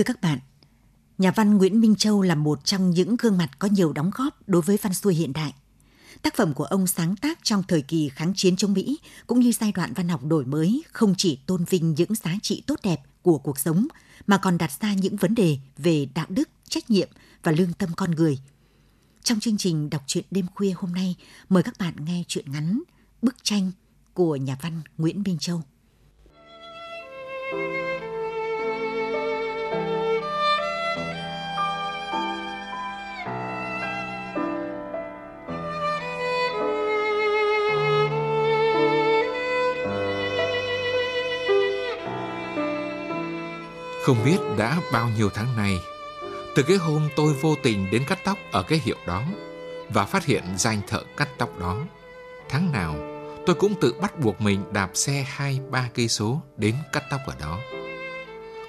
Thưa 0.00 0.04
các 0.04 0.20
bạn, 0.20 0.38
nhà 1.18 1.30
văn 1.30 1.58
Nguyễn 1.58 1.80
Minh 1.80 1.94
Châu 1.94 2.22
là 2.22 2.34
một 2.34 2.64
trong 2.64 2.90
những 2.90 3.16
gương 3.16 3.38
mặt 3.38 3.58
có 3.58 3.68
nhiều 3.68 3.92
đóng 3.92 4.10
góp 4.14 4.48
đối 4.48 4.62
với 4.62 4.78
văn 4.82 4.94
xuôi 4.94 5.14
hiện 5.14 5.32
đại. 5.32 5.54
Tác 6.22 6.36
phẩm 6.36 6.54
của 6.54 6.64
ông 6.64 6.86
sáng 6.86 7.16
tác 7.16 7.38
trong 7.42 7.62
thời 7.68 7.82
kỳ 7.82 8.08
kháng 8.08 8.32
chiến 8.36 8.56
chống 8.56 8.72
Mỹ 8.72 8.98
cũng 9.26 9.40
như 9.40 9.52
giai 9.52 9.72
đoạn 9.72 9.92
văn 9.92 10.08
học 10.08 10.24
đổi 10.24 10.44
mới 10.44 10.82
không 10.92 11.14
chỉ 11.16 11.38
tôn 11.46 11.64
vinh 11.64 11.94
những 11.94 12.14
giá 12.14 12.34
trị 12.42 12.62
tốt 12.66 12.80
đẹp 12.82 13.00
của 13.22 13.38
cuộc 13.38 13.58
sống 13.58 13.86
mà 14.26 14.38
còn 14.38 14.58
đặt 14.58 14.70
ra 14.80 14.94
những 14.94 15.16
vấn 15.16 15.34
đề 15.34 15.58
về 15.78 16.08
đạo 16.14 16.26
đức, 16.28 16.48
trách 16.68 16.90
nhiệm 16.90 17.08
và 17.42 17.52
lương 17.52 17.72
tâm 17.72 17.90
con 17.96 18.10
người. 18.10 18.38
Trong 19.22 19.40
chương 19.40 19.56
trình 19.56 19.90
đọc 19.90 20.02
truyện 20.06 20.24
đêm 20.30 20.46
khuya 20.54 20.72
hôm 20.76 20.92
nay, 20.92 21.16
mời 21.48 21.62
các 21.62 21.74
bạn 21.78 21.94
nghe 22.04 22.24
truyện 22.28 22.52
ngắn 22.52 22.82
Bức 23.22 23.36
tranh 23.42 23.72
của 24.14 24.36
nhà 24.36 24.56
văn 24.62 24.82
Nguyễn 24.98 25.22
Minh 25.22 25.38
Châu. 25.38 25.62
Không 44.10 44.24
biết 44.24 44.38
đã 44.58 44.80
bao 44.92 45.08
nhiêu 45.08 45.30
tháng 45.34 45.56
nay, 45.56 45.80
từ 46.54 46.62
cái 46.62 46.76
hôm 46.76 47.08
tôi 47.16 47.32
vô 47.32 47.54
tình 47.62 47.90
đến 47.90 48.04
cắt 48.06 48.18
tóc 48.24 48.38
ở 48.52 48.62
cái 48.62 48.80
hiệu 48.84 48.96
đó 49.06 49.22
và 49.88 50.06
phát 50.06 50.24
hiện 50.24 50.44
danh 50.56 50.80
thợ 50.88 51.02
cắt 51.16 51.28
tóc 51.38 51.58
đó, 51.58 51.76
tháng 52.48 52.72
nào 52.72 52.94
tôi 53.46 53.56
cũng 53.56 53.74
tự 53.80 53.94
bắt 54.00 54.18
buộc 54.20 54.40
mình 54.40 54.64
đạp 54.72 54.90
xe 54.94 55.24
hai 55.28 55.60
ba 55.70 55.88
cây 55.94 56.08
số 56.08 56.42
đến 56.56 56.74
cắt 56.92 57.04
tóc 57.10 57.20
ở 57.26 57.34
đó. 57.40 57.58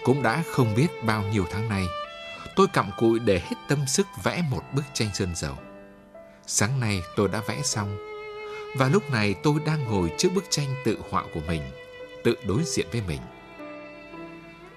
Cũng 0.04 0.24
đã 0.24 0.44
không 0.52 0.76
biết 0.76 0.88
bao 1.04 1.24
nhiêu 1.24 1.46
tháng 1.52 1.70
nay, 1.70 1.86
tôi 2.56 2.68
cặm 2.74 2.90
cụi 2.98 3.20
để 3.20 3.40
hết 3.40 3.56
tâm 3.68 3.80
sức 3.88 4.08
vẽ 4.24 4.44
một 4.52 4.64
bức 4.76 4.84
tranh 4.94 5.10
sơn 5.14 5.30
dầu. 5.36 5.56
Sáng 6.48 6.80
nay 6.80 7.02
tôi 7.16 7.28
đã 7.28 7.42
vẽ 7.48 7.62
xong, 7.64 7.98
và 8.78 8.88
lúc 8.88 9.12
này 9.12 9.36
tôi 9.44 9.56
đang 9.66 9.84
ngồi 9.84 10.12
trước 10.18 10.30
bức 10.36 10.46
tranh 10.50 10.76
tự 10.86 10.98
họa 11.10 11.24
của 11.34 11.42
mình, 11.48 11.62
tự 12.24 12.36
đối 12.48 12.64
diện 12.64 12.88
với 12.92 13.02
mình. 13.08 13.20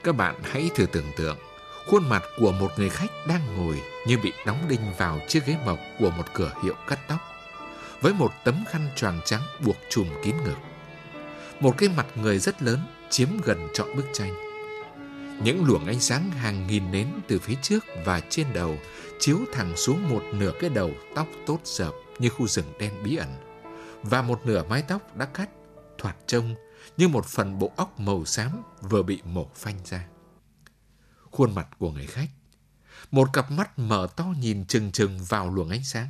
Các 0.04 0.16
bạn 0.16 0.34
hãy 0.42 0.70
thử 0.74 0.86
tưởng 0.86 1.12
tượng, 1.16 1.36
khuôn 1.86 2.08
mặt 2.08 2.22
của 2.36 2.52
một 2.52 2.70
người 2.76 2.88
khách 2.88 3.10
đang 3.28 3.56
ngồi 3.56 3.82
như 4.06 4.18
bị 4.22 4.32
đóng 4.46 4.58
đinh 4.68 4.80
vào 4.98 5.20
chiếc 5.28 5.46
ghế 5.46 5.56
mộc 5.66 5.78
của 5.98 6.10
một 6.10 6.24
cửa 6.34 6.52
hiệu 6.62 6.74
cắt 6.88 6.98
tóc, 7.08 7.18
với 8.00 8.12
một 8.12 8.30
tấm 8.44 8.64
khăn 8.68 8.88
choàng 8.96 9.20
trắng 9.24 9.40
buộc 9.64 9.76
trùm 9.90 10.08
kín 10.24 10.34
ngực. 10.44 10.56
Một 11.60 11.74
cái 11.78 11.88
mặt 11.96 12.06
người 12.16 12.38
rất 12.38 12.62
lớn 12.62 12.78
chiếm 13.10 13.28
gần 13.44 13.68
trọn 13.74 13.96
bức 13.96 14.06
tranh. 14.12 14.34
Những 15.42 15.64
luồng 15.64 15.86
ánh 15.86 16.00
sáng 16.00 16.30
hàng 16.30 16.66
nghìn 16.66 16.90
nến 16.90 17.08
từ 17.28 17.38
phía 17.38 17.56
trước 17.62 17.84
và 18.04 18.20
trên 18.20 18.46
đầu 18.54 18.78
chiếu 19.18 19.38
thẳng 19.52 19.76
xuống 19.76 20.08
một 20.08 20.22
nửa 20.32 20.52
cái 20.60 20.70
đầu 20.70 20.90
tóc 21.14 21.26
tốt 21.46 21.58
dợp 21.64 21.92
như 22.18 22.28
khu 22.28 22.46
rừng 22.46 22.72
đen 22.78 22.92
bí 23.04 23.16
ẩn, 23.16 23.28
và 24.02 24.22
một 24.22 24.46
nửa 24.46 24.62
mái 24.68 24.82
tóc 24.88 25.16
đã 25.16 25.26
cắt, 25.26 25.48
thoạt 25.98 26.16
trông 26.26 26.54
như 26.96 27.08
một 27.08 27.26
phần 27.26 27.58
bộ 27.58 27.72
óc 27.76 28.00
màu 28.00 28.24
xám 28.24 28.62
vừa 28.80 29.02
bị 29.02 29.22
mổ 29.24 29.50
phanh 29.54 29.78
ra. 29.84 30.06
Khuôn 31.30 31.54
mặt 31.54 31.68
của 31.78 31.90
người 31.90 32.06
khách, 32.06 32.28
một 33.10 33.32
cặp 33.32 33.50
mắt 33.50 33.78
mở 33.78 34.06
to 34.16 34.24
nhìn 34.24 34.66
chừng 34.66 34.92
chừng 34.92 35.24
vào 35.24 35.50
luồng 35.50 35.68
ánh 35.68 35.84
sáng. 35.84 36.08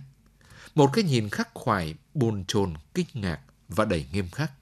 Một 0.75 0.91
cái 0.93 1.05
nhìn 1.05 1.28
khắc 1.28 1.49
khoải, 1.55 1.94
bồn 2.15 2.44
chồn, 2.49 2.75
kinh 2.94 3.06
ngạc 3.12 3.41
và 3.69 3.84
đầy 3.84 4.06
nghiêm 4.12 4.31
khắc. 4.31 4.53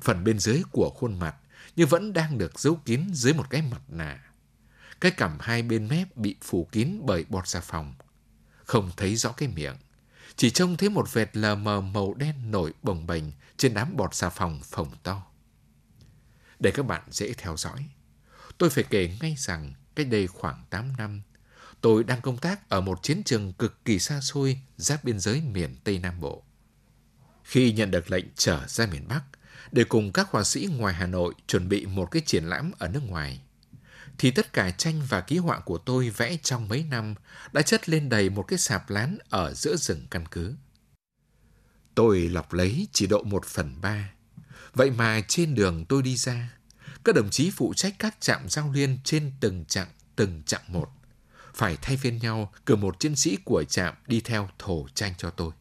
Phần 0.00 0.24
bên 0.24 0.38
dưới 0.38 0.62
của 0.72 0.90
khuôn 0.96 1.18
mặt 1.18 1.36
như 1.76 1.86
vẫn 1.86 2.12
đang 2.12 2.38
được 2.38 2.60
giấu 2.60 2.74
kín 2.84 3.04
dưới 3.12 3.34
một 3.34 3.50
cái 3.50 3.62
mặt 3.62 3.80
nạ. 3.88 4.24
Cái 5.00 5.10
cằm 5.10 5.36
hai 5.40 5.62
bên 5.62 5.88
mép 5.88 6.16
bị 6.16 6.36
phủ 6.42 6.68
kín 6.72 7.00
bởi 7.04 7.24
bọt 7.28 7.48
xà 7.48 7.60
phòng. 7.60 7.94
Không 8.64 8.90
thấy 8.96 9.16
rõ 9.16 9.32
cái 9.32 9.48
miệng. 9.48 9.76
Chỉ 10.36 10.50
trông 10.50 10.76
thấy 10.76 10.88
một 10.88 11.12
vệt 11.12 11.36
lờ 11.36 11.54
mờ 11.54 11.80
màu 11.80 12.14
đen 12.14 12.50
nổi 12.50 12.72
bồng 12.82 13.06
bềnh 13.06 13.24
trên 13.56 13.74
đám 13.74 13.96
bọt 13.96 14.14
xà 14.14 14.28
phòng 14.28 14.60
phồng 14.62 14.90
to. 15.02 15.26
Để 16.60 16.70
các 16.70 16.86
bạn 16.86 17.02
dễ 17.10 17.32
theo 17.32 17.56
dõi, 17.56 17.88
tôi 18.58 18.70
phải 18.70 18.84
kể 18.90 19.16
ngay 19.20 19.34
rằng 19.38 19.74
cách 19.94 20.06
đây 20.10 20.26
khoảng 20.26 20.64
8 20.70 20.96
năm, 20.96 21.22
tôi 21.80 22.04
đang 22.04 22.20
công 22.20 22.38
tác 22.38 22.68
ở 22.68 22.80
một 22.80 23.02
chiến 23.02 23.22
trường 23.24 23.52
cực 23.52 23.84
kỳ 23.84 23.98
xa 23.98 24.20
xôi 24.20 24.60
giáp 24.76 25.04
biên 25.04 25.20
giới 25.20 25.40
miền 25.40 25.76
Tây 25.84 25.98
Nam 25.98 26.20
Bộ. 26.20 26.42
Khi 27.44 27.72
nhận 27.72 27.90
được 27.90 28.10
lệnh 28.10 28.24
trở 28.34 28.66
ra 28.66 28.86
miền 28.86 29.08
Bắc 29.08 29.22
để 29.72 29.84
cùng 29.84 30.12
các 30.12 30.30
họa 30.30 30.44
sĩ 30.44 30.68
ngoài 30.76 30.94
Hà 30.94 31.06
Nội 31.06 31.34
chuẩn 31.46 31.68
bị 31.68 31.86
một 31.86 32.10
cái 32.10 32.22
triển 32.26 32.44
lãm 32.44 32.72
ở 32.78 32.88
nước 32.88 33.02
ngoài, 33.06 33.40
thì 34.18 34.30
tất 34.30 34.52
cả 34.52 34.70
tranh 34.70 35.02
và 35.08 35.20
ký 35.20 35.38
họa 35.38 35.60
của 35.60 35.78
tôi 35.78 36.10
vẽ 36.10 36.36
trong 36.42 36.68
mấy 36.68 36.84
năm 36.84 37.14
đã 37.52 37.62
chất 37.62 37.88
lên 37.88 38.08
đầy 38.08 38.30
một 38.30 38.42
cái 38.42 38.58
sạp 38.58 38.90
lán 38.90 39.18
ở 39.28 39.54
giữa 39.54 39.76
rừng 39.76 40.06
căn 40.10 40.24
cứ. 40.30 40.54
Tôi 41.94 42.20
lọc 42.20 42.52
lấy 42.52 42.88
chỉ 42.92 43.06
độ 43.06 43.22
một 43.22 43.44
phần 43.44 43.80
ba. 43.80 44.12
Vậy 44.72 44.90
mà 44.90 45.20
trên 45.28 45.54
đường 45.54 45.84
tôi 45.84 46.02
đi 46.02 46.16
ra, 46.16 46.50
các 47.04 47.14
đồng 47.14 47.30
chí 47.30 47.50
phụ 47.50 47.74
trách 47.76 47.94
các 47.98 48.16
trạm 48.20 48.48
giao 48.48 48.72
liên 48.72 48.98
trên 49.04 49.32
từng 49.40 49.64
chặng, 49.64 49.88
từng 50.16 50.42
chặng 50.46 50.62
một. 50.68 50.90
Phải 51.54 51.76
thay 51.82 51.96
phiên 51.96 52.18
nhau 52.18 52.52
cử 52.66 52.76
một 52.76 53.00
chiến 53.00 53.16
sĩ 53.16 53.38
của 53.44 53.64
trạm 53.64 53.94
đi 54.06 54.20
theo 54.20 54.50
thổ 54.58 54.86
tranh 54.94 55.14
cho 55.18 55.30
tôi. 55.30 55.52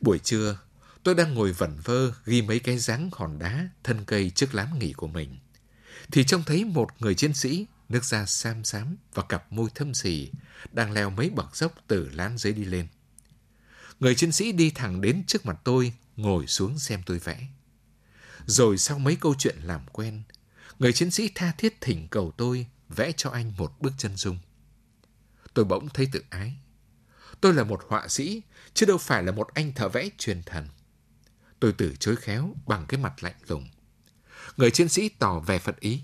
Buổi 0.00 0.18
trưa, 0.18 0.58
tôi 1.02 1.14
đang 1.14 1.34
ngồi 1.34 1.52
vẩn 1.52 1.78
vơ 1.84 2.12
ghi 2.24 2.42
mấy 2.42 2.58
cái 2.58 2.78
dáng 2.78 3.10
hòn 3.12 3.38
đá 3.38 3.68
thân 3.84 4.04
cây 4.04 4.30
trước 4.30 4.54
lán 4.54 4.78
nghỉ 4.78 4.92
của 4.92 5.06
mình. 5.08 5.36
Thì 6.12 6.24
trông 6.24 6.42
thấy 6.44 6.64
một 6.64 6.88
người 6.98 7.14
chiến 7.14 7.34
sĩ, 7.34 7.66
nước 7.88 8.04
da 8.04 8.26
xám 8.26 8.64
xám 8.64 8.96
và 9.14 9.22
cặp 9.22 9.52
môi 9.52 9.68
thâm 9.74 9.94
xì, 9.94 10.30
đang 10.72 10.92
leo 10.92 11.10
mấy 11.10 11.30
bậc 11.30 11.56
dốc 11.56 11.74
từ 11.86 12.08
lán 12.12 12.38
dưới 12.38 12.52
đi 12.52 12.64
lên. 12.64 12.88
Người 14.00 14.14
chiến 14.14 14.32
sĩ 14.32 14.52
đi 14.52 14.70
thẳng 14.70 15.00
đến 15.00 15.24
trước 15.26 15.46
mặt 15.46 15.56
tôi, 15.64 15.92
ngồi 16.16 16.46
xuống 16.46 16.78
xem 16.78 17.02
tôi 17.06 17.18
vẽ. 17.18 17.46
Rồi 18.46 18.78
sau 18.78 18.98
mấy 18.98 19.16
câu 19.16 19.34
chuyện 19.38 19.56
làm 19.62 19.80
quen, 19.92 20.22
người 20.78 20.92
chiến 20.92 21.10
sĩ 21.10 21.30
tha 21.34 21.52
thiết 21.58 21.80
thỉnh 21.80 22.08
cầu 22.10 22.32
tôi 22.36 22.66
vẽ 22.88 23.12
cho 23.16 23.30
anh 23.30 23.52
một 23.56 23.72
bức 23.80 23.92
chân 23.98 24.16
dung. 24.16 24.38
Tôi 25.54 25.64
bỗng 25.64 25.88
thấy 25.88 26.08
tự 26.12 26.24
ái. 26.30 26.56
Tôi 27.40 27.54
là 27.54 27.64
một 27.64 27.84
họa 27.88 28.08
sĩ, 28.08 28.42
chứ 28.74 28.86
đâu 28.86 28.98
phải 28.98 29.22
là 29.22 29.32
một 29.32 29.54
anh 29.54 29.72
thợ 29.72 29.88
vẽ 29.88 30.08
truyền 30.18 30.42
thần. 30.42 30.68
Tôi 31.60 31.72
từ 31.72 31.94
chối 32.00 32.16
khéo 32.16 32.54
bằng 32.66 32.86
cái 32.88 33.00
mặt 33.00 33.22
lạnh 33.22 33.36
lùng. 33.48 33.68
Người 34.56 34.70
chiến 34.70 34.88
sĩ 34.88 35.08
tỏ 35.08 35.40
vẻ 35.40 35.58
phật 35.58 35.80
ý. 35.80 36.02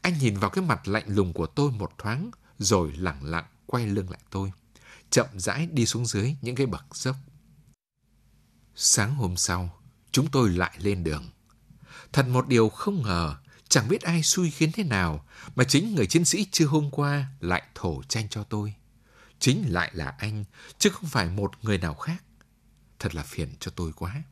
Anh 0.00 0.18
nhìn 0.18 0.36
vào 0.36 0.50
cái 0.50 0.64
mặt 0.64 0.88
lạnh 0.88 1.04
lùng 1.06 1.32
của 1.32 1.46
tôi 1.46 1.70
một 1.70 1.92
thoáng, 1.98 2.30
rồi 2.58 2.92
lặng 2.96 3.24
lặng 3.24 3.46
quay 3.66 3.86
lưng 3.86 4.10
lại 4.10 4.20
tôi 4.30 4.52
chậm 5.12 5.26
rãi 5.34 5.66
đi 5.66 5.86
xuống 5.86 6.06
dưới 6.06 6.36
những 6.40 6.54
cái 6.54 6.66
bậc 6.66 6.84
dốc. 6.96 7.16
Sáng 8.74 9.14
hôm 9.14 9.36
sau, 9.36 9.80
chúng 10.12 10.30
tôi 10.30 10.50
lại 10.50 10.74
lên 10.78 11.04
đường. 11.04 11.30
Thật 12.12 12.28
một 12.28 12.48
điều 12.48 12.68
không 12.68 13.02
ngờ, 13.02 13.36
chẳng 13.68 13.88
biết 13.88 14.02
ai 14.02 14.22
xui 14.22 14.50
khiến 14.50 14.72
thế 14.72 14.84
nào 14.84 15.26
mà 15.56 15.64
chính 15.64 15.94
người 15.94 16.06
chiến 16.06 16.24
sĩ 16.24 16.46
chưa 16.52 16.66
hôm 16.66 16.90
qua 16.90 17.26
lại 17.40 17.62
thổ 17.74 18.02
tranh 18.02 18.28
cho 18.28 18.44
tôi. 18.44 18.74
Chính 19.38 19.64
lại 19.68 19.90
là 19.94 20.14
anh, 20.18 20.44
chứ 20.78 20.90
không 20.90 21.10
phải 21.10 21.26
một 21.26 21.52
người 21.62 21.78
nào 21.78 21.94
khác. 21.94 22.24
Thật 22.98 23.14
là 23.14 23.22
phiền 23.22 23.54
cho 23.60 23.70
tôi 23.76 23.92
quá. 23.92 24.22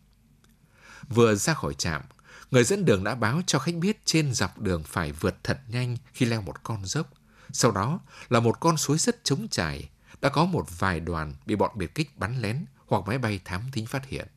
Vừa 1.09 1.35
ra 1.35 1.55
khỏi 1.55 1.75
trạm, 1.75 2.03
người 2.51 2.65
dẫn 2.65 2.85
đường 2.85 3.05
đã 3.05 3.15
báo 3.15 3.41
cho 3.47 3.59
khách 3.59 3.75
biết 3.75 4.01
trên 4.05 4.35
dọc 4.35 4.59
đường 4.59 4.83
phải 4.87 5.13
vượt 5.13 5.45
thật 5.45 5.61
nhanh 5.69 5.97
khi 6.13 6.27
leo 6.27 6.43
một 6.43 6.63
con 6.63 6.85
dốc. 6.85 7.13
Sau 7.53 7.71
đó 7.71 8.01
là 8.29 8.41
một 8.41 8.61
con 8.61 8.77
suối 8.77 8.99
rất 8.99 9.25
trống 9.25 9.49
trải, 9.49 9.91
đã 10.21 10.29
có 10.29 10.45
một 10.45 10.67
vài 10.79 11.01
đoàn 11.01 11.35
bị 11.47 11.57
bọn 11.57 11.71
biệt 11.75 11.95
kích 11.95 12.19
bắn 12.19 12.41
lén 12.41 12.65
hoặc 12.87 13.03
máy 13.07 13.19
bay 13.19 13.41
thám 13.45 13.71
thính 13.73 13.87
phát 13.87 14.07
hiện. 14.07 14.29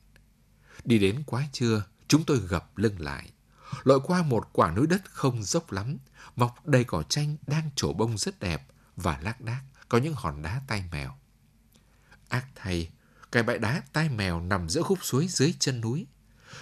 Đi 0.84 1.00
đến 1.00 1.24
quá 1.26 1.44
trưa, 1.52 1.84
chúng 2.08 2.24
tôi 2.24 2.38
gập 2.38 2.78
lưng 2.78 3.02
lại, 3.02 3.32
lội 3.84 4.00
qua 4.04 4.22
một 4.22 4.50
quả 4.54 4.72
núi 4.72 4.88
đất 4.88 5.02
không 5.06 5.44
dốc 5.44 5.72
lắm, 5.72 5.98
mọc 6.36 6.68
đầy 6.68 6.84
cỏ 6.84 7.04
tranh 7.04 7.38
đang 7.48 7.70
trổ 7.76 7.94
bông 7.94 8.18
rất 8.18 8.40
đẹp 8.40 8.68
và 8.96 9.20
lác 9.22 9.42
đác 9.42 9.62
có 9.90 9.98
những 9.98 10.14
hòn 10.14 10.42
đá 10.42 10.62
tai 10.68 10.84
mèo. 10.92 11.18
Ác 12.30 12.46
thay, 12.56 12.90
cái 13.32 13.44
bãi 13.44 13.58
đá 13.58 13.82
tai 13.94 14.10
mèo 14.10 14.42
nằm 14.42 14.70
giữa 14.70 14.82
khúc 14.82 15.00
suối 15.02 15.28
dưới 15.28 15.54
chân 15.60 15.82
núi. 15.82 16.08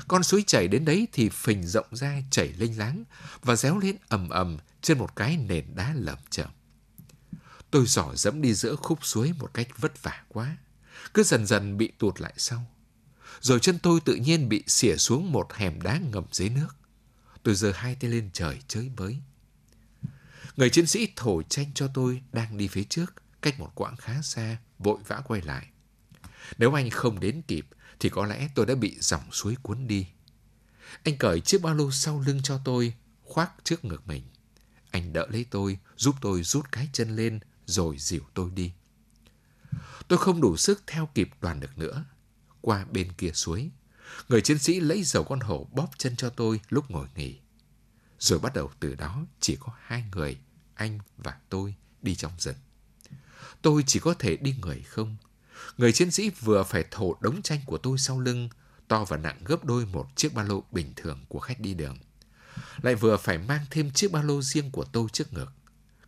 Con 0.08 0.24
suối 0.24 0.44
chảy 0.48 0.68
đến 0.68 0.86
đấy 0.86 1.08
thì 1.12 1.30
phình 1.30 1.68
rộng 1.68 1.96
ra 1.96 2.22
chảy 2.32 2.54
lênh 2.58 2.78
láng 2.78 3.04
và 3.42 3.56
réo 3.56 3.78
lên 3.78 3.96
ầm 4.08 4.30
ầm 4.30 4.58
trên 4.82 4.98
một 4.98 5.16
cái 5.16 5.38
nền 5.38 5.76
đá 5.76 5.94
lởm 5.96 6.18
chởm. 6.30 6.50
Tôi 7.72 7.86
dò 7.86 8.12
dẫm 8.16 8.42
đi 8.42 8.54
giữa 8.54 8.76
khúc 8.76 9.06
suối 9.06 9.34
một 9.40 9.54
cách 9.54 9.68
vất 9.78 10.04
vả 10.04 10.24
quá, 10.28 10.58
cứ 11.14 11.24
dần 11.24 11.46
dần 11.46 11.78
bị 11.78 11.92
tụt 12.00 12.22
lại 12.22 12.34
sau. 12.38 12.66
Rồi 13.42 13.60
chân 13.60 13.80
tôi 13.80 14.00
tự 14.00 14.16
nhiên 14.16 14.50
bị 14.50 14.64
xỉa 14.68 14.96
xuống 14.98 15.32
một 15.32 15.54
hẻm 15.54 15.82
đá 15.82 15.98
ngầm 15.98 16.24
dưới 16.32 16.50
nước. 16.50 16.76
Tôi 17.44 17.56
giơ 17.56 17.72
hai 17.72 17.96
tay 17.96 18.12
lên 18.12 18.30
trời 18.34 18.60
chới 18.68 18.92
bới. 18.98 19.18
Người 20.58 20.70
chiến 20.70 20.88
sĩ 20.88 21.08
thổi 21.16 21.44
tranh 21.50 21.72
cho 21.76 21.88
tôi 21.94 22.22
đang 22.32 22.58
đi 22.58 22.68
phía 22.68 22.84
trước, 22.84 23.14
cách 23.42 23.60
một 23.60 23.72
quãng 23.76 23.96
khá 23.96 24.22
xa, 24.22 24.58
vội 24.80 24.98
vã 25.08 25.22
quay 25.28 25.42
lại. 25.42 25.68
Nếu 26.58 26.78
anh 26.78 26.90
không 26.90 27.20
đến 27.20 27.42
kịp, 27.48 27.66
thì 28.02 28.10
có 28.10 28.26
lẽ 28.26 28.50
tôi 28.56 28.66
đã 28.66 28.76
bị 28.76 28.98
dòng 29.00 29.32
suối 29.32 29.56
cuốn 29.62 29.88
đi. 29.88 30.08
Anh 31.04 31.18
cởi 31.18 31.42
chiếc 31.42 31.62
ba 31.62 31.74
lô 31.74 31.92
sau 31.92 32.20
lưng 32.20 32.42
cho 32.44 32.62
tôi, 32.66 32.94
khoác 33.24 33.52
trước 33.64 33.86
ngực 33.86 34.08
mình. 34.08 34.24
Anh 34.92 35.14
đỡ 35.14 35.28
lấy 35.30 35.46
tôi, 35.50 35.78
giúp 35.98 36.16
tôi 36.22 36.44
rút 36.44 36.72
cái 36.72 36.90
chân 36.94 37.16
lên, 37.16 37.40
rồi 37.66 37.98
dìu 38.00 38.22
tôi 38.34 38.52
đi. 38.52 38.74
Tôi 40.08 40.20
không 40.20 40.42
đủ 40.42 40.58
sức 40.58 40.84
theo 40.88 41.10
kịp 41.14 41.30
đoàn 41.42 41.60
được 41.60 41.78
nữa. 41.78 42.06
Qua 42.62 42.86
bên 42.86 43.12
kia 43.14 43.32
suối, 43.34 43.70
người 44.30 44.42
chiến 44.42 44.60
sĩ 44.60 44.80
lấy 44.80 45.04
dầu 45.04 45.24
con 45.24 45.40
hổ 45.40 45.68
bóp 45.72 45.90
chân 45.98 46.16
cho 46.16 46.30
tôi 46.30 46.60
lúc 46.70 46.92
ngồi 46.92 47.08
nghỉ. 47.16 47.40
Rồi 48.20 48.40
bắt 48.40 48.54
đầu 48.54 48.72
từ 48.80 48.96
đó 48.96 49.26
chỉ 49.40 49.58
có 49.60 49.74
hai 49.82 50.04
người, 50.12 50.38
anh 50.74 51.00
và 51.18 51.38
tôi, 51.50 51.76
đi 52.02 52.16
trong 52.16 52.32
rừng. 52.38 52.58
Tôi 53.62 53.84
chỉ 53.88 54.00
có 54.00 54.14
thể 54.14 54.38
đi 54.38 54.56
người 54.62 54.82
không. 54.82 55.18
Người 55.78 55.94
chiến 55.94 56.12
sĩ 56.12 56.30
vừa 56.30 56.64
phải 56.64 56.86
thổ 56.92 57.18
đống 57.22 57.42
tranh 57.42 57.60
của 57.66 57.78
tôi 57.78 57.98
sau 57.98 58.20
lưng, 58.20 58.50
to 58.88 59.06
và 59.06 59.18
nặng 59.18 59.42
gấp 59.46 59.66
đôi 59.66 59.86
một 59.86 60.08
chiếc 60.16 60.34
ba 60.34 60.44
lô 60.44 60.64
bình 60.72 60.94
thường 60.96 61.26
của 61.28 61.40
khách 61.40 61.60
đi 61.60 61.74
đường. 61.74 61.98
Lại 62.82 62.96
vừa 62.96 63.18
phải 63.18 63.38
mang 63.38 63.66
thêm 63.70 63.92
chiếc 63.92 64.12
ba 64.12 64.22
lô 64.22 64.42
riêng 64.42 64.72
của 64.72 64.84
tôi 64.84 65.08
trước 65.14 65.34
ngực. 65.34 65.52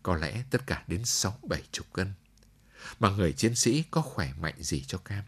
Có 0.04 0.16
lẽ 0.16 0.44
tất 0.50 0.68
cả 0.68 0.84
đến 0.88 1.06
sáu 1.06 1.40
bảy 1.50 1.64
chục 1.72 1.86
cân. 1.94 2.14
Mà 3.00 3.10
người 3.10 3.34
chiến 3.34 3.56
sĩ 3.56 3.84
có 3.92 4.02
khỏe 4.02 4.34
mạnh 4.40 4.56
gì 4.64 4.84
cho 4.88 4.98
cam. 4.98 5.24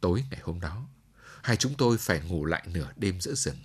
Tối 0.00 0.24
ngày 0.30 0.40
hôm 0.44 0.60
đó, 0.60 0.86
hai 1.42 1.56
chúng 1.56 1.74
tôi 1.74 1.98
phải 1.98 2.20
ngủ 2.20 2.44
lại 2.44 2.66
nửa 2.66 2.92
đêm 2.96 3.20
giữa 3.20 3.34
rừng. 3.34 3.58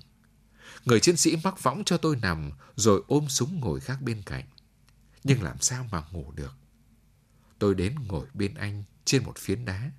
Người 0.86 1.00
chiến 1.00 1.18
sĩ 1.18 1.38
mắc 1.44 1.64
võng 1.64 1.84
cho 1.84 1.98
tôi 1.98 2.16
nằm 2.16 2.52
rồi 2.76 3.04
ôm 3.08 3.30
súng 3.30 3.60
ngồi 3.60 3.80
khác 3.80 4.02
bên 4.02 4.22
cạnh. 4.26 4.46
Nhưng 5.24 5.44
làm 5.44 5.60
sao 5.62 5.88
mà 5.92 6.04
ngủ 6.12 6.32
được? 6.32 6.54
Tôi 7.60 7.76
đến 7.76 7.96
ngồi 8.08 8.28
bên 8.34 8.54
anh 8.54 8.84
trên 9.10 9.24
một 9.24 9.38
phiến 9.38 9.66
đá. 9.66 9.92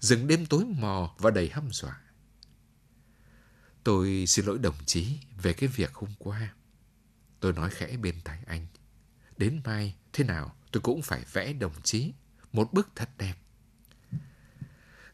Rừng 0.00 0.26
đêm 0.26 0.46
tối 0.46 0.64
mò 0.64 1.14
và 1.18 1.30
đầy 1.30 1.48
hăm 1.48 1.68
dọa. 1.72 2.00
Tôi 3.84 4.24
xin 4.26 4.46
lỗi 4.46 4.58
đồng 4.58 4.84
chí 4.86 5.18
về 5.42 5.52
cái 5.52 5.68
việc 5.68 5.94
hôm 5.94 6.10
qua. 6.18 6.54
Tôi 7.40 7.52
nói 7.52 7.70
khẽ 7.70 7.96
bên 7.96 8.20
tai 8.24 8.38
anh. 8.46 8.66
Đến 9.36 9.60
mai, 9.64 9.94
thế 10.12 10.24
nào 10.24 10.56
tôi 10.72 10.80
cũng 10.80 11.02
phải 11.02 11.24
vẽ 11.32 11.52
đồng 11.52 11.82
chí 11.82 12.12
một 12.52 12.72
bức 12.72 12.88
thật 12.94 13.10
đẹp. 13.18 13.34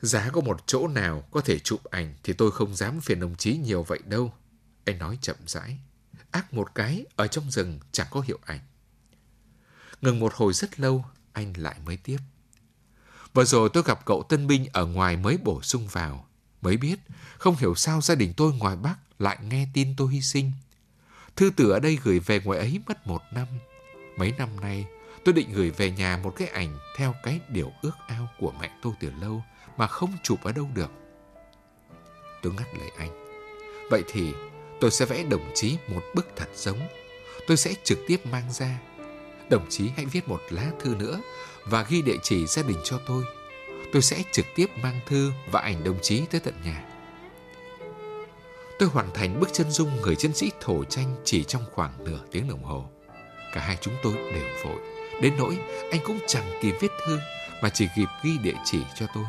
Giá 0.01 0.31
có 0.31 0.41
một 0.41 0.63
chỗ 0.67 0.89
nào 0.89 1.29
có 1.31 1.41
thể 1.41 1.59
chụp 1.59 1.85
ảnh 1.85 2.15
thì 2.23 2.33
tôi 2.33 2.51
không 2.51 2.77
dám 2.77 3.01
phiền 3.01 3.21
đồng 3.21 3.37
chí 3.37 3.57
nhiều 3.57 3.83
vậy 3.83 4.01
đâu. 4.05 4.35
Anh 4.85 4.99
nói 4.99 5.19
chậm 5.23 5.37
rãi. 5.47 5.79
Ác 6.31 6.55
một 6.55 6.75
cái, 6.75 7.07
ở 7.17 7.27
trong 7.27 7.51
rừng 7.51 7.81
chẳng 7.93 8.07
có 8.11 8.21
hiệu 8.21 8.39
ảnh. 8.45 8.61
Ngừng 10.01 10.21
một 10.21 10.35
hồi 10.35 10.53
rất 10.53 10.81
lâu, 10.81 11.05
anh 11.33 11.53
lại 11.57 11.81
mới 11.85 11.97
tiếp. 11.97 12.19
Vừa 13.35 13.45
rồi 13.45 13.69
tôi 13.73 13.83
gặp 13.87 14.05
cậu 14.05 14.23
tân 14.23 14.47
binh 14.47 14.67
ở 14.73 14.87
ngoài 14.87 15.17
mới 15.17 15.37
bổ 15.37 15.63
sung 15.63 15.87
vào. 15.93 16.27
Mới 16.63 16.77
biết, 16.77 16.99
không 17.39 17.57
hiểu 17.57 17.75
sao 17.75 18.01
gia 18.01 18.15
đình 18.15 18.33
tôi 18.37 18.53
ngoài 18.53 18.77
Bắc 18.77 18.97
lại 19.19 19.39
nghe 19.43 19.69
tin 19.75 19.95
tôi 19.97 20.13
hy 20.13 20.23
sinh. 20.23 20.53
Thư 21.37 21.51
tử 21.51 21.71
ở 21.71 21.81
đây 21.81 21.99
gửi 22.03 22.19
về 22.19 22.41
ngoài 22.45 22.59
ấy 22.59 22.81
mất 22.87 23.07
một 23.07 23.23
năm. 23.33 23.47
Mấy 24.17 24.33
năm 24.39 24.61
nay, 24.61 24.87
tôi 25.25 25.35
định 25.35 25.53
gửi 25.53 25.71
về 25.71 25.91
nhà 25.91 26.17
một 26.23 26.33
cái 26.37 26.49
ảnh 26.49 26.79
theo 26.97 27.15
cái 27.23 27.41
điều 27.49 27.73
ước 27.83 27.95
ao 28.07 28.29
của 28.39 28.53
mẹ 28.61 28.71
tôi 28.83 28.93
từ 29.01 29.11
lâu 29.21 29.43
mà 29.77 29.87
không 29.87 30.13
chụp 30.23 30.43
ở 30.43 30.53
đâu 30.53 30.69
được. 30.75 30.91
Tôi 32.43 32.53
ngắt 32.53 32.67
lời 32.79 32.91
anh. 32.99 33.11
Vậy 33.91 34.05
thì 34.13 34.33
tôi 34.81 34.91
sẽ 34.91 35.05
vẽ 35.05 35.23
đồng 35.23 35.53
chí 35.55 35.77
một 35.89 36.03
bức 36.15 36.29
thật 36.37 36.49
giống. 36.55 36.79
Tôi 37.47 37.57
sẽ 37.57 37.75
trực 37.85 37.99
tiếp 38.07 38.27
mang 38.27 38.53
ra. 38.53 38.81
Đồng 39.51 39.67
chí 39.69 39.91
hãy 39.97 40.07
viết 40.07 40.29
một 40.29 40.41
lá 40.51 40.71
thư 40.81 40.95
nữa 40.95 41.21
và 41.65 41.87
ghi 41.89 42.03
địa 42.03 42.17
chỉ 42.23 42.47
gia 42.47 42.63
đình 42.63 42.79
cho 42.85 43.01
tôi. 43.07 43.25
Tôi 43.93 44.03
sẽ 44.03 44.23
trực 44.33 44.47
tiếp 44.55 44.67
mang 44.83 45.01
thư 45.07 45.33
và 45.51 45.61
ảnh 45.61 45.85
đồng 45.85 45.99
chí 46.03 46.23
tới 46.31 46.41
tận 46.41 46.55
nhà. 46.65 46.85
Tôi 48.79 48.89
hoàn 48.89 49.11
thành 49.15 49.41
bức 49.41 49.53
chân 49.53 49.71
dung 49.71 50.01
người 50.03 50.17
chiến 50.17 50.35
sĩ 50.35 50.51
thổ 50.61 50.85
tranh 50.85 51.17
chỉ 51.25 51.45
trong 51.45 51.63
khoảng 51.73 52.05
nửa 52.05 52.19
tiếng 52.33 52.49
đồng 52.49 52.63
hồ. 52.63 52.85
Cả 53.53 53.61
hai 53.61 53.77
chúng 53.81 53.95
tôi 54.03 54.13
đều 54.15 54.49
vội. 54.65 54.81
Đến 55.23 55.35
nỗi, 55.39 55.59
anh 55.91 56.01
cũng 56.05 56.19
chẳng 56.27 56.59
kịp 56.63 56.75
viết 56.81 56.91
thư, 57.07 57.19
mà 57.63 57.69
chỉ 57.69 57.87
kịp 57.97 58.09
ghi 58.23 58.39
địa 58.43 58.57
chỉ 58.65 58.79
cho 58.95 59.07
tôi. 59.15 59.25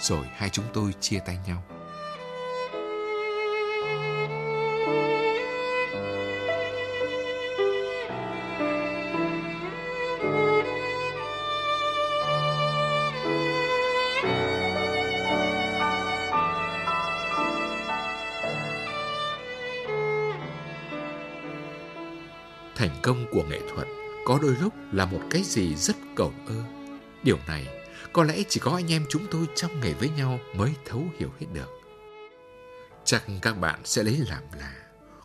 Rồi 0.00 0.26
hai 0.32 0.48
chúng 0.48 0.64
tôi 0.72 0.94
chia 1.00 1.18
tay 1.18 1.38
nhau. 1.46 1.62
Thành 22.80 23.00
công 23.02 23.26
của 23.30 23.44
nghệ 23.44 23.60
thuật 23.74 23.88
có 24.24 24.38
đôi 24.42 24.56
lúc 24.60 24.74
là 24.92 25.04
một 25.04 25.20
cái 25.30 25.42
gì 25.44 25.74
rất 25.74 25.96
cầu 26.16 26.32
ơ. 26.46 26.54
Điều 27.22 27.38
này 27.46 27.66
có 28.12 28.24
lẽ 28.24 28.42
chỉ 28.48 28.60
có 28.60 28.72
anh 28.72 28.92
em 28.92 29.06
chúng 29.08 29.26
tôi 29.30 29.46
trong 29.56 29.80
nghề 29.80 29.92
với 29.92 30.08
nhau 30.08 30.38
mới 30.56 30.72
thấu 30.86 31.06
hiểu 31.18 31.30
hết 31.40 31.46
được. 31.52 31.68
Chắc 33.04 33.24
các 33.42 33.58
bạn 33.58 33.80
sẽ 33.84 34.02
lấy 34.02 34.16
làm 34.16 34.42
lạ, 34.58 34.74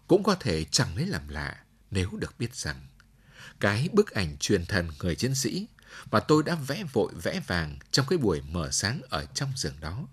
cũng 0.07 0.23
có 0.23 0.35
thể 0.35 0.63
chẳng 0.63 0.95
lấy 0.95 1.05
làm 1.05 1.21
lạ 1.29 1.55
nếu 1.91 2.09
được 2.19 2.33
biết 2.39 2.55
rằng 2.55 2.87
cái 3.59 3.89
bức 3.93 4.11
ảnh 4.11 4.37
truyền 4.39 4.65
thần 4.65 4.89
người 4.99 5.15
chiến 5.15 5.35
sĩ 5.35 5.67
mà 6.11 6.19
tôi 6.19 6.43
đã 6.43 6.55
vẽ 6.55 6.83
vội 6.93 7.13
vẽ 7.23 7.41
vàng 7.47 7.77
trong 7.91 8.05
cái 8.09 8.17
buổi 8.17 8.41
mở 8.51 8.71
sáng 8.71 9.01
ở 9.09 9.25
trong 9.25 9.51
rừng 9.55 9.75
đó. 9.81 10.07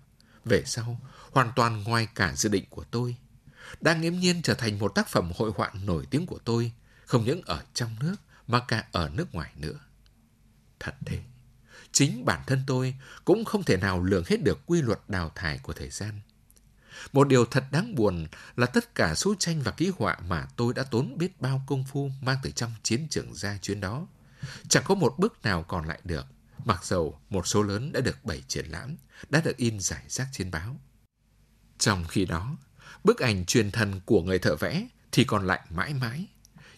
Về 0.45 0.63
sau, 0.65 0.99
hoàn 1.31 1.51
toàn 1.55 1.83
ngoài 1.83 2.07
cả 2.15 2.33
dự 2.35 2.49
định 2.49 2.65
của 2.69 2.83
tôi, 2.91 3.15
đang 3.81 4.01
nghiễm 4.01 4.13
nhiên 4.13 4.41
trở 4.41 4.53
thành 4.53 4.79
một 4.79 4.95
tác 4.95 5.07
phẩm 5.07 5.31
hội 5.35 5.51
họa 5.55 5.71
nổi 5.85 6.05
tiếng 6.09 6.25
của 6.25 6.39
tôi, 6.45 6.71
không 7.05 7.25
những 7.25 7.41
ở 7.41 7.63
trong 7.73 7.95
nước 7.99 8.15
mà 8.47 8.59
cả 8.67 8.87
ở 8.91 9.09
nước 9.13 9.35
ngoài 9.35 9.51
nữa. 9.55 9.79
Thật 10.79 10.95
thế, 11.05 11.23
chính 11.91 12.25
bản 12.25 12.41
thân 12.47 12.63
tôi 12.67 12.95
cũng 13.25 13.45
không 13.45 13.63
thể 13.63 13.77
nào 13.77 14.03
lường 14.03 14.23
hết 14.27 14.43
được 14.43 14.59
quy 14.65 14.81
luật 14.81 14.99
đào 15.07 15.31
thải 15.35 15.57
của 15.57 15.73
thời 15.73 15.89
gian. 15.89 16.19
Một 17.13 17.27
điều 17.27 17.45
thật 17.45 17.63
đáng 17.71 17.95
buồn 17.95 18.27
là 18.55 18.65
tất 18.65 18.95
cả 18.95 19.15
số 19.15 19.35
tranh 19.39 19.61
và 19.61 19.71
ký 19.71 19.91
họa 19.97 20.17
mà 20.27 20.47
tôi 20.55 20.73
đã 20.73 20.83
tốn 20.83 21.17
biết 21.17 21.41
bao 21.41 21.63
công 21.67 21.83
phu 21.83 22.11
mang 22.21 22.37
từ 22.43 22.51
trong 22.51 22.71
chiến 22.83 23.07
trường 23.09 23.35
ra 23.35 23.57
chuyến 23.61 23.79
đó. 23.79 24.07
Chẳng 24.69 24.83
có 24.87 24.95
một 24.95 25.15
bức 25.17 25.43
nào 25.43 25.63
còn 25.63 25.87
lại 25.87 25.99
được, 26.03 26.25
mặc 26.65 26.85
dầu 26.85 27.19
một 27.29 27.47
số 27.47 27.63
lớn 27.63 27.91
đã 27.91 28.01
được 28.01 28.25
bày 28.25 28.43
triển 28.47 28.65
lãm, 28.65 28.95
đã 29.29 29.41
được 29.41 29.57
in 29.57 29.79
giải 29.79 30.03
rác 30.07 30.27
trên 30.31 30.51
báo. 30.51 30.79
Trong 31.77 32.05
khi 32.07 32.25
đó, 32.25 32.57
bức 33.03 33.19
ảnh 33.19 33.45
truyền 33.45 33.71
thần 33.71 33.99
của 34.05 34.21
người 34.21 34.39
thợ 34.39 34.55
vẽ 34.55 34.87
thì 35.11 35.23
còn 35.23 35.47
lại 35.47 35.59
mãi 35.69 35.93
mãi, 35.93 36.27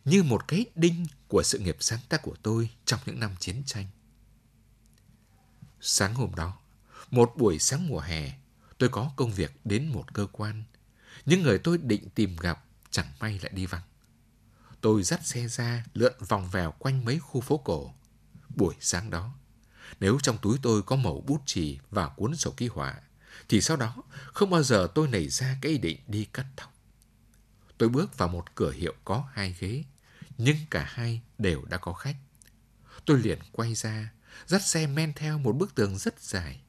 như 0.06 0.24
một 0.24 0.48
cái 0.48 0.66
đinh 0.76 1.06
của 1.28 1.44
sự 1.44 1.60
nghiệp 1.60 1.78
sáng 1.80 2.00
tác 2.10 2.22
của 2.22 2.36
tôi 2.44 2.70
trong 2.86 3.00
những 3.06 3.20
năm 3.20 3.36
chiến 3.40 3.64
tranh. 3.66 3.86
Sáng 5.82 6.16
hôm 6.16 6.36
đó, 6.36 6.58
một 7.12 7.34
buổi 7.38 7.60
sáng 7.60 7.88
mùa 7.88 8.00
hè, 8.00 8.34
tôi 8.78 8.90
có 8.90 9.12
công 9.16 9.32
việc 9.32 9.60
đến 9.64 9.88
một 9.88 10.14
cơ 10.14 10.28
quan. 10.32 10.64
Những 11.26 11.44
người 11.44 11.58
tôi 11.58 11.78
định 11.78 12.10
tìm 12.10 12.36
gặp 12.38 12.64
chẳng 12.92 13.08
may 13.20 13.40
lại 13.40 13.52
đi 13.56 13.66
vắng. 13.66 13.82
Tôi 14.82 15.04
dắt 15.04 15.28
xe 15.28 15.48
ra 15.48 15.86
lượn 15.94 16.14
vòng 16.28 16.50
vèo 16.50 16.72
quanh 16.72 17.06
mấy 17.06 17.20
khu 17.20 17.42
phố 17.42 17.58
cổ. 17.58 17.94
Buổi 18.56 18.76
sáng 18.80 19.10
đó, 19.10 19.34
nếu 20.00 20.20
trong 20.24 20.38
túi 20.38 20.58
tôi 20.62 20.82
có 20.82 20.96
mẩu 20.96 21.24
bút 21.28 21.42
chì 21.46 21.80
và 21.90 22.08
cuốn 22.08 22.36
sổ 22.36 22.54
ký 22.58 22.68
họa, 22.68 23.02
thì 23.50 23.62
sau 23.62 23.78
đó 23.78 24.04
không 24.26 24.50
bao 24.50 24.64
giờ 24.64 24.88
tôi 24.96 25.08
nảy 25.08 25.30
ra 25.30 25.58
cái 25.62 25.72
ý 25.72 25.78
định 25.78 26.00
đi 26.08 26.26
cắt 26.26 26.46
tóc. 26.56 26.74
Tôi 27.78 27.90
bước 27.90 28.18
vào 28.18 28.28
một 28.28 28.56
cửa 28.56 28.72
hiệu 28.72 28.94
có 29.06 29.24
hai 29.34 29.56
ghế, 29.60 29.84
nhưng 30.38 30.58
cả 30.72 30.86
hai 30.90 31.22
đều 31.38 31.66
đã 31.66 31.78
có 31.78 31.94
khách. 31.94 32.16
Tôi 33.06 33.20
liền 33.20 33.40
quay 33.52 33.76
ra, 33.76 34.12
dắt 34.46 34.62
xe 34.62 34.88
men 34.88 35.14
theo 35.14 35.38
một 35.38 35.52
bức 35.52 35.76
tường 35.76 35.98
rất 35.98 36.20
dài. 36.20 36.62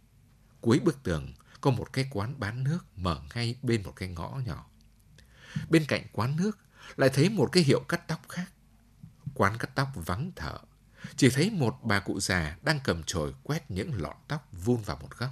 cuối 0.60 0.80
bức 0.80 1.02
tường 1.02 1.32
có 1.60 1.70
một 1.70 1.92
cái 1.92 2.08
quán 2.10 2.40
bán 2.40 2.64
nước 2.64 2.78
mở 2.96 3.22
ngay 3.34 3.58
bên 3.62 3.82
một 3.82 3.92
cái 3.96 4.08
ngõ 4.08 4.40
nhỏ. 4.46 4.70
Bên 5.68 5.84
cạnh 5.88 6.06
quán 6.12 6.36
nước 6.36 6.58
lại 6.96 7.10
thấy 7.12 7.28
một 7.28 7.48
cái 7.52 7.62
hiệu 7.62 7.80
cắt 7.88 8.08
tóc 8.08 8.20
khác. 8.28 8.52
Quán 9.34 9.58
cắt 9.58 9.70
tóc 9.74 9.88
vắng 9.94 10.32
thở, 10.36 10.58
chỉ 11.16 11.30
thấy 11.30 11.50
một 11.50 11.78
bà 11.82 12.00
cụ 12.00 12.20
già 12.20 12.56
đang 12.62 12.80
cầm 12.84 13.02
chổi 13.02 13.34
quét 13.42 13.70
những 13.70 14.02
lọn 14.02 14.16
tóc 14.28 14.48
vun 14.52 14.82
vào 14.82 14.96
một 14.96 15.10
góc. 15.18 15.30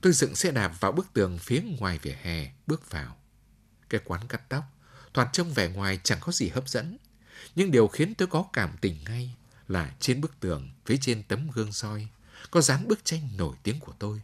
Tôi 0.00 0.12
dựng 0.12 0.34
xe 0.34 0.50
đạp 0.50 0.68
vào 0.80 0.92
bức 0.92 1.12
tường 1.12 1.38
phía 1.38 1.62
ngoài 1.78 1.98
vỉa 2.02 2.16
hè, 2.22 2.52
bước 2.66 2.90
vào. 2.90 3.16
Cái 3.88 4.00
quán 4.04 4.28
cắt 4.28 4.48
tóc, 4.48 4.64
toàn 5.16 5.28
trông 5.32 5.52
vẻ 5.52 5.68
ngoài 5.68 6.00
chẳng 6.02 6.18
có 6.20 6.32
gì 6.32 6.48
hấp 6.48 6.68
dẫn. 6.68 6.96
Nhưng 7.54 7.70
điều 7.70 7.88
khiến 7.88 8.14
tôi 8.14 8.28
có 8.28 8.44
cảm 8.52 8.70
tình 8.80 8.96
ngay 9.04 9.34
là 9.68 9.94
trên 10.00 10.20
bức 10.20 10.40
tường, 10.40 10.70
phía 10.86 10.96
trên 11.00 11.22
tấm 11.22 11.50
gương 11.50 11.72
soi, 11.72 12.08
có 12.50 12.60
dán 12.60 12.88
bức 12.88 13.04
tranh 13.04 13.28
nổi 13.36 13.56
tiếng 13.62 13.80
của 13.80 13.92
tôi. 13.98 14.22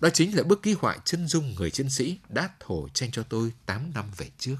Đó 0.00 0.08
chính 0.10 0.36
là 0.36 0.42
bức 0.42 0.62
ký 0.62 0.74
họa 0.80 0.96
chân 1.04 1.28
dung 1.28 1.54
người 1.54 1.70
chiến 1.70 1.90
sĩ 1.90 2.18
đã 2.28 2.50
thổ 2.60 2.88
tranh 2.88 3.10
cho 3.10 3.22
tôi 3.22 3.52
8 3.66 3.94
năm 3.94 4.04
về 4.16 4.30
trước. 4.38 4.56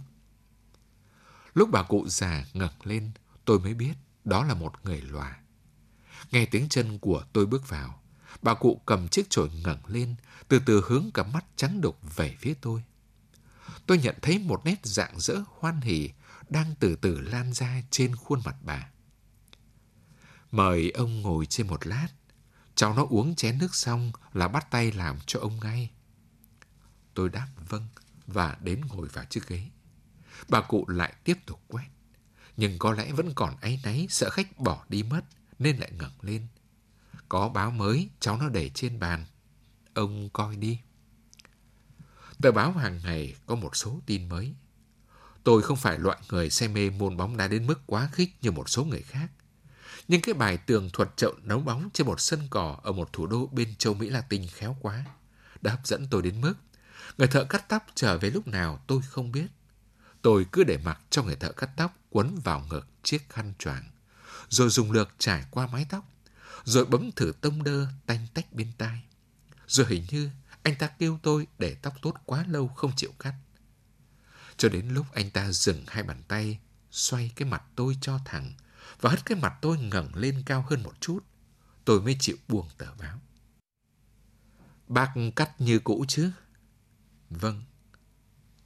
Lúc 1.54 1.68
bà 1.72 1.82
cụ 1.82 2.08
già 2.08 2.44
ngẩng 2.52 2.76
lên, 2.84 3.10
tôi 3.44 3.58
mới 3.58 3.74
biết 3.74 3.94
đó 4.24 4.44
là 4.44 4.54
một 4.54 4.72
người 4.82 5.00
lòa. 5.00 5.38
Nghe 6.30 6.46
tiếng 6.46 6.68
chân 6.68 6.98
của 6.98 7.24
tôi 7.32 7.46
bước 7.46 7.68
vào, 7.68 8.02
bà 8.42 8.54
cụ 8.54 8.80
cầm 8.86 9.08
chiếc 9.08 9.30
chổi 9.30 9.50
ngẩng 9.64 9.86
lên, 9.86 10.14
từ 10.48 10.60
từ 10.66 10.82
hướng 10.86 11.10
cả 11.14 11.22
mắt 11.22 11.44
trắng 11.56 11.80
đục 11.80 11.98
về 12.16 12.36
phía 12.40 12.54
tôi. 12.60 12.82
Tôi 13.92 13.98
nhận 13.98 14.14
thấy 14.22 14.38
một 14.38 14.64
nét 14.64 14.80
dạng 14.82 15.20
dỡ 15.20 15.42
hoan 15.46 15.80
hỉ 15.80 16.10
đang 16.48 16.74
từ 16.80 16.96
từ 16.96 17.20
lan 17.20 17.52
ra 17.52 17.82
trên 17.90 18.16
khuôn 18.16 18.40
mặt 18.44 18.56
bà. 18.62 18.90
Mời 20.50 20.90
ông 20.90 21.22
ngồi 21.22 21.46
trên 21.46 21.66
một 21.66 21.86
lát. 21.86 22.08
Cháu 22.74 22.94
nó 22.94 23.06
uống 23.10 23.34
chén 23.34 23.58
nước 23.58 23.74
xong 23.74 24.12
là 24.32 24.48
bắt 24.48 24.70
tay 24.70 24.92
làm 24.92 25.18
cho 25.26 25.40
ông 25.40 25.60
ngay. 25.60 25.90
Tôi 27.14 27.28
đáp 27.28 27.48
vâng 27.68 27.86
và 28.26 28.56
đến 28.60 28.80
ngồi 28.80 29.08
vào 29.08 29.24
chiếc 29.24 29.48
ghế. 29.48 29.68
Bà 30.48 30.60
cụ 30.60 30.88
lại 30.88 31.14
tiếp 31.24 31.38
tục 31.46 31.60
quét. 31.68 31.86
Nhưng 32.56 32.78
có 32.78 32.92
lẽ 32.92 33.12
vẫn 33.12 33.32
còn 33.34 33.56
áy 33.60 33.80
náy, 33.84 34.06
sợ 34.10 34.30
khách 34.30 34.58
bỏ 34.58 34.84
đi 34.88 35.02
mất 35.02 35.24
nên 35.58 35.76
lại 35.76 35.92
ngẩng 35.98 36.16
lên. 36.22 36.46
Có 37.28 37.48
báo 37.48 37.70
mới, 37.70 38.08
cháu 38.20 38.36
nó 38.36 38.48
để 38.48 38.68
trên 38.68 38.98
bàn. 38.98 39.24
Ông 39.94 40.30
coi 40.32 40.56
đi. 40.56 40.80
Tờ 42.42 42.52
báo 42.52 42.72
hàng 42.72 43.00
ngày 43.04 43.34
có 43.46 43.54
một 43.54 43.76
số 43.76 44.00
tin 44.06 44.28
mới. 44.28 44.54
Tôi 45.44 45.62
không 45.62 45.76
phải 45.76 45.98
loại 45.98 46.18
người 46.30 46.50
say 46.50 46.68
mê 46.68 46.90
môn 46.90 47.16
bóng 47.16 47.36
đá 47.36 47.48
đến 47.48 47.66
mức 47.66 47.80
quá 47.86 48.08
khích 48.12 48.30
như 48.42 48.50
một 48.50 48.68
số 48.68 48.84
người 48.84 49.02
khác. 49.02 49.28
Nhưng 50.08 50.20
cái 50.20 50.34
bài 50.34 50.56
tường 50.56 50.90
thuật 50.92 51.16
trận 51.16 51.34
nấu 51.42 51.60
bóng 51.60 51.90
trên 51.92 52.06
một 52.06 52.20
sân 52.20 52.40
cỏ 52.50 52.78
ở 52.82 52.92
một 52.92 53.12
thủ 53.12 53.26
đô 53.26 53.46
bên 53.46 53.74
châu 53.74 53.94
Mỹ 53.94 54.08
Latin 54.08 54.46
khéo 54.48 54.76
quá, 54.80 55.04
đã 55.60 55.70
hấp 55.70 55.86
dẫn 55.86 56.06
tôi 56.10 56.22
đến 56.22 56.40
mức 56.40 56.54
người 57.18 57.28
thợ 57.28 57.44
cắt 57.44 57.68
tóc 57.68 57.86
trở 57.94 58.18
về 58.18 58.30
lúc 58.30 58.48
nào 58.48 58.84
tôi 58.86 59.00
không 59.08 59.32
biết. 59.32 59.46
Tôi 60.22 60.46
cứ 60.52 60.64
để 60.64 60.78
mặc 60.84 61.00
cho 61.10 61.22
người 61.22 61.36
thợ 61.36 61.52
cắt 61.52 61.70
tóc 61.76 61.96
quấn 62.10 62.38
vào 62.44 62.66
ngực 62.70 62.86
chiếc 63.02 63.28
khăn 63.28 63.52
choàng, 63.58 63.90
rồi 64.48 64.68
dùng 64.68 64.92
lược 64.92 65.08
trải 65.18 65.44
qua 65.50 65.66
mái 65.66 65.86
tóc, 65.88 66.04
rồi 66.64 66.84
bấm 66.84 67.12
thử 67.12 67.32
tông 67.40 67.62
đơ 67.62 67.86
tanh 68.06 68.26
tách 68.34 68.52
bên 68.52 68.72
tai. 68.78 69.02
Rồi 69.66 69.86
hình 69.90 70.04
như 70.10 70.30
anh 70.62 70.74
ta 70.74 70.86
kêu 70.86 71.18
tôi 71.22 71.46
để 71.58 71.74
tóc 71.82 71.94
tốt 72.02 72.14
quá 72.24 72.44
lâu 72.48 72.68
không 72.68 72.92
chịu 72.96 73.12
cắt. 73.18 73.34
Cho 74.56 74.68
đến 74.68 74.88
lúc 74.88 75.06
anh 75.12 75.30
ta 75.30 75.52
dừng 75.52 75.84
hai 75.86 76.02
bàn 76.02 76.22
tay, 76.28 76.58
xoay 76.90 77.32
cái 77.36 77.48
mặt 77.48 77.62
tôi 77.76 77.96
cho 78.00 78.18
thẳng 78.24 78.52
và 79.00 79.10
hất 79.10 79.26
cái 79.26 79.38
mặt 79.38 79.54
tôi 79.62 79.78
ngẩng 79.78 80.14
lên 80.14 80.42
cao 80.46 80.66
hơn 80.70 80.82
một 80.82 81.00
chút, 81.00 81.24
tôi 81.84 82.02
mới 82.02 82.16
chịu 82.20 82.36
buông 82.48 82.68
tờ 82.78 82.94
báo. 82.94 83.20
Bác 84.88 85.14
cắt 85.36 85.60
như 85.60 85.78
cũ 85.78 86.04
chứ? 86.08 86.30
Vâng. 87.30 87.62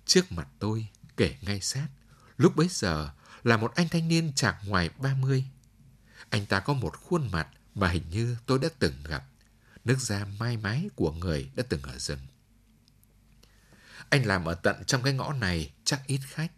Trước 0.04 0.32
mặt 0.32 0.48
tôi, 0.58 0.88
kể 1.16 1.36
ngay 1.42 1.60
sát, 1.60 1.88
lúc 2.36 2.56
bấy 2.56 2.68
giờ 2.70 3.10
là 3.44 3.56
một 3.56 3.74
anh 3.74 3.88
thanh 3.88 4.08
niên 4.08 4.32
chạc 4.32 4.56
ngoài 4.66 4.90
30. 4.98 5.44
Anh 6.30 6.46
ta 6.46 6.60
có 6.60 6.72
một 6.72 6.96
khuôn 6.96 7.30
mặt 7.30 7.48
mà 7.74 7.88
hình 7.88 8.10
như 8.10 8.36
tôi 8.46 8.58
đã 8.58 8.68
từng 8.78 8.94
gặp, 9.08 9.24
nước 9.86 10.00
da 10.00 10.24
mai 10.38 10.56
mái 10.56 10.88
của 10.94 11.12
người 11.12 11.50
đã 11.54 11.62
từng 11.68 11.82
ở 11.82 11.98
rừng. 11.98 12.18
Anh 14.08 14.26
làm 14.26 14.44
ở 14.44 14.54
tận 14.54 14.84
trong 14.86 15.02
cái 15.02 15.12
ngõ 15.12 15.32
này 15.32 15.72
chắc 15.84 16.06
ít 16.06 16.20
khách. 16.26 16.52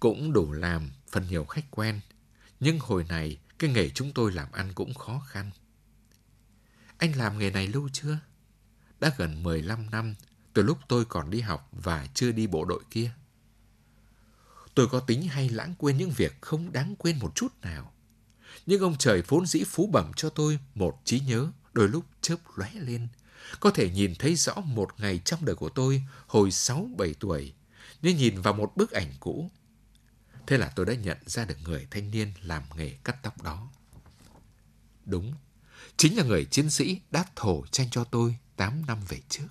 Cũng 0.00 0.32
đủ 0.32 0.52
làm 0.52 0.90
phần 1.10 1.26
nhiều 1.28 1.44
khách 1.44 1.70
quen, 1.70 2.00
nhưng 2.60 2.78
hồi 2.78 3.04
này 3.08 3.38
cái 3.58 3.70
nghề 3.70 3.90
chúng 3.90 4.12
tôi 4.12 4.32
làm 4.32 4.52
ăn 4.52 4.72
cũng 4.74 4.94
khó 4.94 5.26
khăn. 5.28 5.50
Anh 6.98 7.16
làm 7.16 7.38
nghề 7.38 7.50
này 7.50 7.68
lâu 7.68 7.88
chưa? 7.92 8.18
Đã 9.00 9.14
gần 9.16 9.42
15 9.42 9.90
năm, 9.90 10.14
từ 10.52 10.62
lúc 10.62 10.78
tôi 10.88 11.04
còn 11.04 11.30
đi 11.30 11.40
học 11.40 11.68
và 11.72 12.06
chưa 12.14 12.32
đi 12.32 12.46
bộ 12.46 12.64
đội 12.64 12.82
kia. 12.90 13.12
Tôi 14.74 14.88
có 14.88 15.00
tính 15.00 15.22
hay 15.22 15.48
lãng 15.48 15.74
quên 15.78 15.96
những 15.96 16.10
việc 16.10 16.40
không 16.40 16.72
đáng 16.72 16.96
quên 16.96 17.18
một 17.18 17.32
chút 17.34 17.60
nào. 17.62 17.92
Nhưng 18.66 18.80
ông 18.80 18.96
trời 18.98 19.22
vốn 19.28 19.46
dĩ 19.46 19.64
phú 19.64 19.86
bẩm 19.92 20.12
cho 20.16 20.30
tôi 20.30 20.58
một 20.74 21.00
trí 21.04 21.20
nhớ 21.20 21.50
đôi 21.72 21.88
lúc 21.88 22.04
chớp 22.20 22.36
lóe 22.56 22.70
lên. 22.74 23.08
Có 23.60 23.70
thể 23.70 23.90
nhìn 23.90 24.14
thấy 24.18 24.34
rõ 24.34 24.54
một 24.54 25.00
ngày 25.00 25.18
trong 25.24 25.44
đời 25.44 25.56
của 25.56 25.68
tôi 25.68 26.02
hồi 26.26 26.48
6-7 26.48 27.14
tuổi, 27.20 27.54
như 28.02 28.14
nhìn 28.14 28.40
vào 28.40 28.54
một 28.54 28.76
bức 28.76 28.90
ảnh 28.90 29.12
cũ. 29.20 29.50
Thế 30.46 30.58
là 30.58 30.72
tôi 30.76 30.86
đã 30.86 30.94
nhận 30.94 31.18
ra 31.26 31.44
được 31.44 31.56
người 31.64 31.86
thanh 31.90 32.10
niên 32.10 32.32
làm 32.42 32.62
nghề 32.76 32.90
cắt 33.04 33.16
tóc 33.22 33.42
đó. 33.42 33.68
Đúng, 35.04 35.34
chính 35.96 36.16
là 36.16 36.24
người 36.24 36.44
chiến 36.44 36.70
sĩ 36.70 37.00
đã 37.10 37.24
thổ 37.36 37.66
tranh 37.66 37.90
cho 37.90 38.04
tôi 38.04 38.36
8 38.56 38.86
năm 38.86 38.98
về 39.08 39.20
trước. 39.28 39.48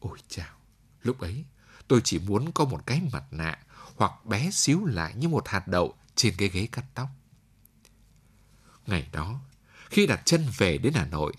Ôi 0.00 0.18
chào, 0.28 0.56
lúc 1.02 1.20
ấy 1.20 1.44
tôi 1.88 2.00
chỉ 2.04 2.18
muốn 2.18 2.52
có 2.52 2.64
một 2.64 2.86
cái 2.86 3.00
mặt 3.12 3.24
nạ 3.30 3.58
hoặc 3.96 4.26
bé 4.26 4.50
xíu 4.50 4.84
lại 4.84 5.14
như 5.14 5.28
một 5.28 5.48
hạt 5.48 5.68
đậu 5.68 5.94
trên 6.14 6.34
cái 6.38 6.48
ghế 6.48 6.68
cắt 6.72 6.84
tóc. 6.94 7.08
Ngày 8.86 9.08
đó, 9.12 9.40
khi 9.90 10.06
đặt 10.06 10.22
chân 10.24 10.46
về 10.56 10.78
đến 10.78 10.92
Hà 10.92 11.06
Nội, 11.06 11.32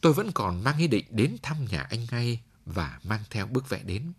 tôi 0.00 0.12
vẫn 0.12 0.32
còn 0.32 0.64
mang 0.64 0.78
ý 0.78 0.86
định 0.86 1.04
đến 1.10 1.36
thăm 1.42 1.56
nhà 1.70 1.82
anh 1.82 2.06
ngay 2.10 2.40
và 2.66 3.00
mang 3.04 3.20
theo 3.30 3.46
bức 3.46 3.68
vẽ 3.68 3.82
đến. 3.82 4.12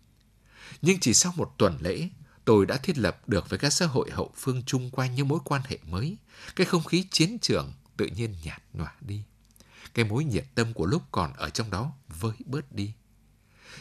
Nhưng 0.82 1.00
chỉ 1.00 1.14
sau 1.14 1.32
một 1.36 1.54
tuần 1.58 1.78
lễ, 1.80 2.08
tôi 2.44 2.66
đã 2.66 2.76
thiết 2.76 2.98
lập 2.98 3.28
được 3.28 3.50
với 3.50 3.58
các 3.58 3.70
xã 3.70 3.86
hội 3.86 4.10
hậu 4.10 4.32
phương 4.36 4.62
chung 4.66 4.90
quanh 4.90 5.14
những 5.14 5.28
mối 5.28 5.38
quan 5.44 5.62
hệ 5.64 5.78
mới. 5.88 6.16
Cái 6.56 6.64
không 6.64 6.84
khí 6.84 7.06
chiến 7.10 7.38
trường 7.38 7.72
tự 7.96 8.06
nhiên 8.06 8.34
nhạt 8.44 8.62
nhòa 8.72 8.94
đi. 9.00 9.22
Cái 9.94 10.04
mối 10.04 10.24
nhiệt 10.24 10.44
tâm 10.54 10.72
của 10.72 10.86
lúc 10.86 11.02
còn 11.12 11.32
ở 11.32 11.50
trong 11.50 11.70
đó 11.70 11.92
vơi 12.08 12.32
bớt 12.44 12.72
đi. 12.72 12.92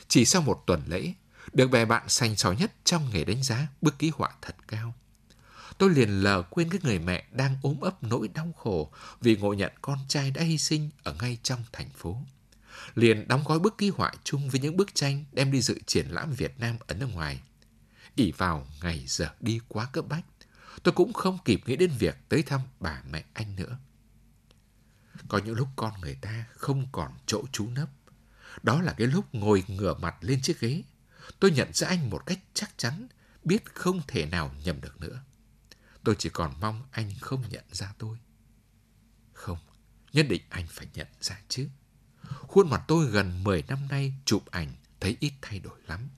Chỉ 0.07 0.25
sau 0.25 0.41
một 0.41 0.63
tuần 0.67 0.83
lễ, 0.87 1.13
được 1.53 1.67
bè 1.67 1.85
bạn 1.85 2.09
sành 2.09 2.35
sỏi 2.35 2.55
nhất 2.55 2.71
trong 2.83 3.09
nghề 3.13 3.23
đánh 3.23 3.43
giá 3.43 3.67
bức 3.81 3.99
ký 3.99 4.11
họa 4.15 4.29
thật 4.41 4.55
cao. 4.67 4.93
Tôi 5.81 5.89
liền 5.89 6.09
lờ 6.09 6.43
quên 6.49 6.69
cái 6.69 6.79
người 6.83 6.99
mẹ 6.99 7.25
đang 7.31 7.57
ốm 7.61 7.81
ấp 7.81 8.03
nỗi 8.03 8.27
đau 8.27 8.53
khổ 8.57 8.91
vì 9.21 9.35
ngộ 9.35 9.53
nhận 9.53 9.71
con 9.81 9.99
trai 10.07 10.31
đã 10.31 10.41
hy 10.41 10.57
sinh 10.57 10.89
ở 11.03 11.13
ngay 11.13 11.37
trong 11.43 11.63
thành 11.71 11.89
phố. 11.89 12.17
Liền 12.95 13.27
đóng 13.27 13.43
gói 13.45 13.59
bức 13.59 13.77
ký 13.77 13.89
họa 13.89 14.11
chung 14.23 14.49
với 14.49 14.61
những 14.61 14.77
bức 14.77 14.95
tranh 14.95 15.25
đem 15.31 15.51
đi 15.51 15.61
dự 15.61 15.79
triển 15.85 16.07
lãm 16.07 16.33
Việt 16.33 16.59
Nam 16.59 16.77
ở 16.87 16.95
nước 16.95 17.07
ngoài. 17.13 17.41
ỉ 18.15 18.31
vào 18.31 18.67
ngày 18.83 19.03
giờ 19.07 19.29
đi 19.39 19.59
quá 19.67 19.85
cấp 19.93 20.05
bách, 20.09 20.25
tôi 20.83 20.93
cũng 20.93 21.13
không 21.13 21.37
kịp 21.45 21.61
nghĩ 21.65 21.75
đến 21.75 21.91
việc 21.99 22.17
tới 22.29 22.43
thăm 22.43 22.61
bà 22.79 23.01
mẹ 23.09 23.23
anh 23.33 23.55
nữa. 23.55 23.77
Có 25.27 25.37
những 25.37 25.55
lúc 25.55 25.67
con 25.75 26.01
người 26.01 26.15
ta 26.21 26.45
không 26.55 26.87
còn 26.91 27.11
chỗ 27.25 27.43
trú 27.51 27.69
nấp. 27.69 27.89
Đó 28.63 28.81
là 28.81 28.93
cái 28.93 29.07
lúc 29.07 29.35
ngồi 29.35 29.63
ngửa 29.67 29.93
mặt 29.93 30.15
lên 30.21 30.41
chiếc 30.41 30.59
ghế. 30.59 30.83
Tôi 31.39 31.51
nhận 31.51 31.73
ra 31.73 31.87
anh 31.87 32.09
một 32.09 32.25
cách 32.25 32.39
chắc 32.53 32.71
chắn, 32.77 33.07
biết 33.43 33.75
không 33.75 34.01
thể 34.07 34.25
nào 34.25 34.51
nhầm 34.63 34.81
được 34.81 35.01
nữa. 35.01 35.21
Tôi 36.03 36.15
chỉ 36.19 36.29
còn 36.29 36.53
mong 36.61 36.83
anh 36.91 37.11
không 37.21 37.43
nhận 37.49 37.63
ra 37.71 37.93
tôi. 37.97 38.17
Không, 39.33 39.57
nhất 40.13 40.25
định 40.29 40.41
anh 40.49 40.67
phải 40.69 40.87
nhận 40.93 41.07
ra 41.21 41.39
chứ. 41.47 41.69
Khuôn 42.23 42.69
mặt 42.69 42.83
tôi 42.87 43.05
gần 43.05 43.43
10 43.43 43.63
năm 43.67 43.87
nay 43.89 44.13
chụp 44.25 44.45
ảnh 44.51 44.73
thấy 44.99 45.17
ít 45.19 45.33
thay 45.41 45.59
đổi 45.59 45.79
lắm. 45.87 46.09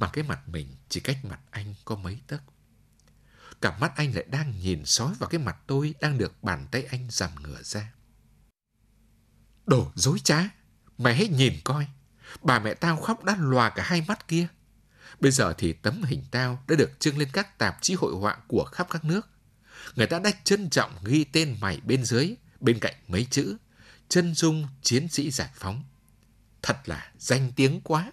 Mà 0.00 0.10
cái 0.12 0.24
mặt 0.24 0.48
mình 0.48 0.76
chỉ 0.88 1.00
cách 1.00 1.24
mặt 1.24 1.40
anh 1.50 1.74
có 1.84 1.96
mấy 1.96 2.20
tấc. 2.26 2.42
Cả 3.60 3.78
mắt 3.78 3.92
anh 3.96 4.14
lại 4.14 4.24
đang 4.30 4.58
nhìn 4.58 4.84
sói 4.84 5.14
vào 5.18 5.28
cái 5.28 5.40
mặt 5.40 5.56
tôi 5.66 5.94
đang 6.00 6.18
được 6.18 6.42
bàn 6.42 6.66
tay 6.70 6.84
anh 6.84 7.08
giảm 7.10 7.30
ngửa 7.42 7.62
ra. 7.62 7.92
Đồ 9.66 9.92
dối 9.94 10.18
trá, 10.24 10.48
mày 10.98 11.14
hãy 11.14 11.28
nhìn 11.28 11.54
coi. 11.64 11.86
Bà 12.42 12.58
mẹ 12.58 12.74
tao 12.74 12.96
khóc 12.96 13.24
đã 13.24 13.36
lòa 13.38 13.70
cả 13.70 13.82
hai 13.82 14.04
mắt 14.08 14.28
kia. 14.28 14.46
Bây 15.20 15.30
giờ 15.30 15.54
thì 15.58 15.72
tấm 15.72 16.02
hình 16.02 16.22
tao 16.30 16.64
đã 16.68 16.76
được 16.76 17.00
trưng 17.00 17.18
lên 17.18 17.28
các 17.32 17.58
tạp 17.58 17.78
chí 17.80 17.94
hội 17.94 18.14
họa 18.14 18.36
của 18.48 18.64
khắp 18.64 18.86
các 18.90 19.04
nước. 19.04 19.28
Người 19.94 20.06
ta 20.06 20.18
đã 20.18 20.30
trân 20.44 20.70
trọng 20.70 21.04
ghi 21.04 21.24
tên 21.24 21.56
mày 21.60 21.80
bên 21.84 22.04
dưới, 22.04 22.34
bên 22.60 22.78
cạnh 22.78 22.94
mấy 23.08 23.26
chữ 23.30 23.56
chân 24.08 24.34
dung 24.34 24.66
chiến 24.82 25.08
sĩ 25.08 25.30
giải 25.30 25.50
phóng. 25.54 25.84
Thật 26.62 26.76
là 26.84 27.12
danh 27.18 27.52
tiếng 27.56 27.80
quá. 27.80 28.12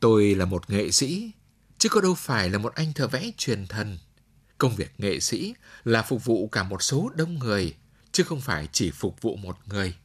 Tôi 0.00 0.34
là 0.34 0.44
một 0.44 0.70
nghệ 0.70 0.90
sĩ, 0.90 1.30
chứ 1.78 1.88
có 1.88 2.00
đâu 2.00 2.14
phải 2.14 2.50
là 2.50 2.58
một 2.58 2.74
anh 2.74 2.92
thợ 2.92 3.08
vẽ 3.08 3.30
truyền 3.36 3.66
thần. 3.66 3.98
Công 4.58 4.76
việc 4.76 5.00
nghệ 5.00 5.20
sĩ 5.20 5.54
là 5.84 6.02
phục 6.02 6.24
vụ 6.24 6.48
cả 6.48 6.62
một 6.62 6.82
số 6.82 7.10
đông 7.16 7.38
người, 7.38 7.74
chứ 8.12 8.24
không 8.24 8.40
phải 8.40 8.68
chỉ 8.72 8.90
phục 8.90 9.22
vụ 9.22 9.36
một 9.36 9.58
người. 9.64 9.96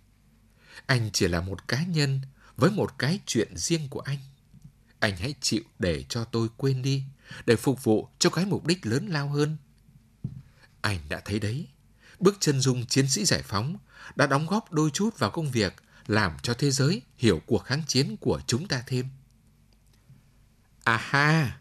Anh 0.86 1.10
chỉ 1.14 1.28
là 1.28 1.42
một 1.42 1.68
cá 1.68 1.84
nhân 1.84 2.22
với 2.58 2.72
một 2.72 2.98
cái 2.98 3.20
chuyện 3.26 3.58
riêng 3.58 3.88
của 3.90 4.00
anh. 4.00 4.18
Anh 5.02 5.18
hãy 5.18 5.36
chịu 5.42 5.62
để 5.80 6.06
cho 6.10 6.24
tôi 6.24 6.48
quên 6.58 6.82
đi, 6.82 7.04
để 7.46 7.56
phục 7.56 7.84
vụ 7.84 8.08
cho 8.20 8.30
cái 8.30 8.46
mục 8.46 8.66
đích 8.66 8.86
lớn 8.86 9.08
lao 9.08 9.30
hơn. 9.30 9.58
Anh 10.82 11.00
đã 11.10 11.22
thấy 11.26 11.40
đấy, 11.40 11.68
bước 12.20 12.38
chân 12.40 12.60
dung 12.60 12.86
chiến 12.86 13.10
sĩ 13.10 13.26
giải 13.26 13.42
phóng 13.42 13.78
đã 14.16 14.28
đóng 14.28 14.46
góp 14.46 14.72
đôi 14.72 14.90
chút 14.90 15.20
vào 15.20 15.32
công 15.32 15.52
việc 15.52 15.74
làm 16.08 16.32
cho 16.42 16.54
thế 16.54 16.72
giới 16.72 17.02
hiểu 17.18 17.42
cuộc 17.46 17.58
kháng 17.58 17.84
chiến 17.88 18.18
của 18.18 18.42
chúng 18.48 18.68
ta 18.68 18.84
thêm. 18.88 19.06
À 20.84 20.98
ha, 20.98 21.60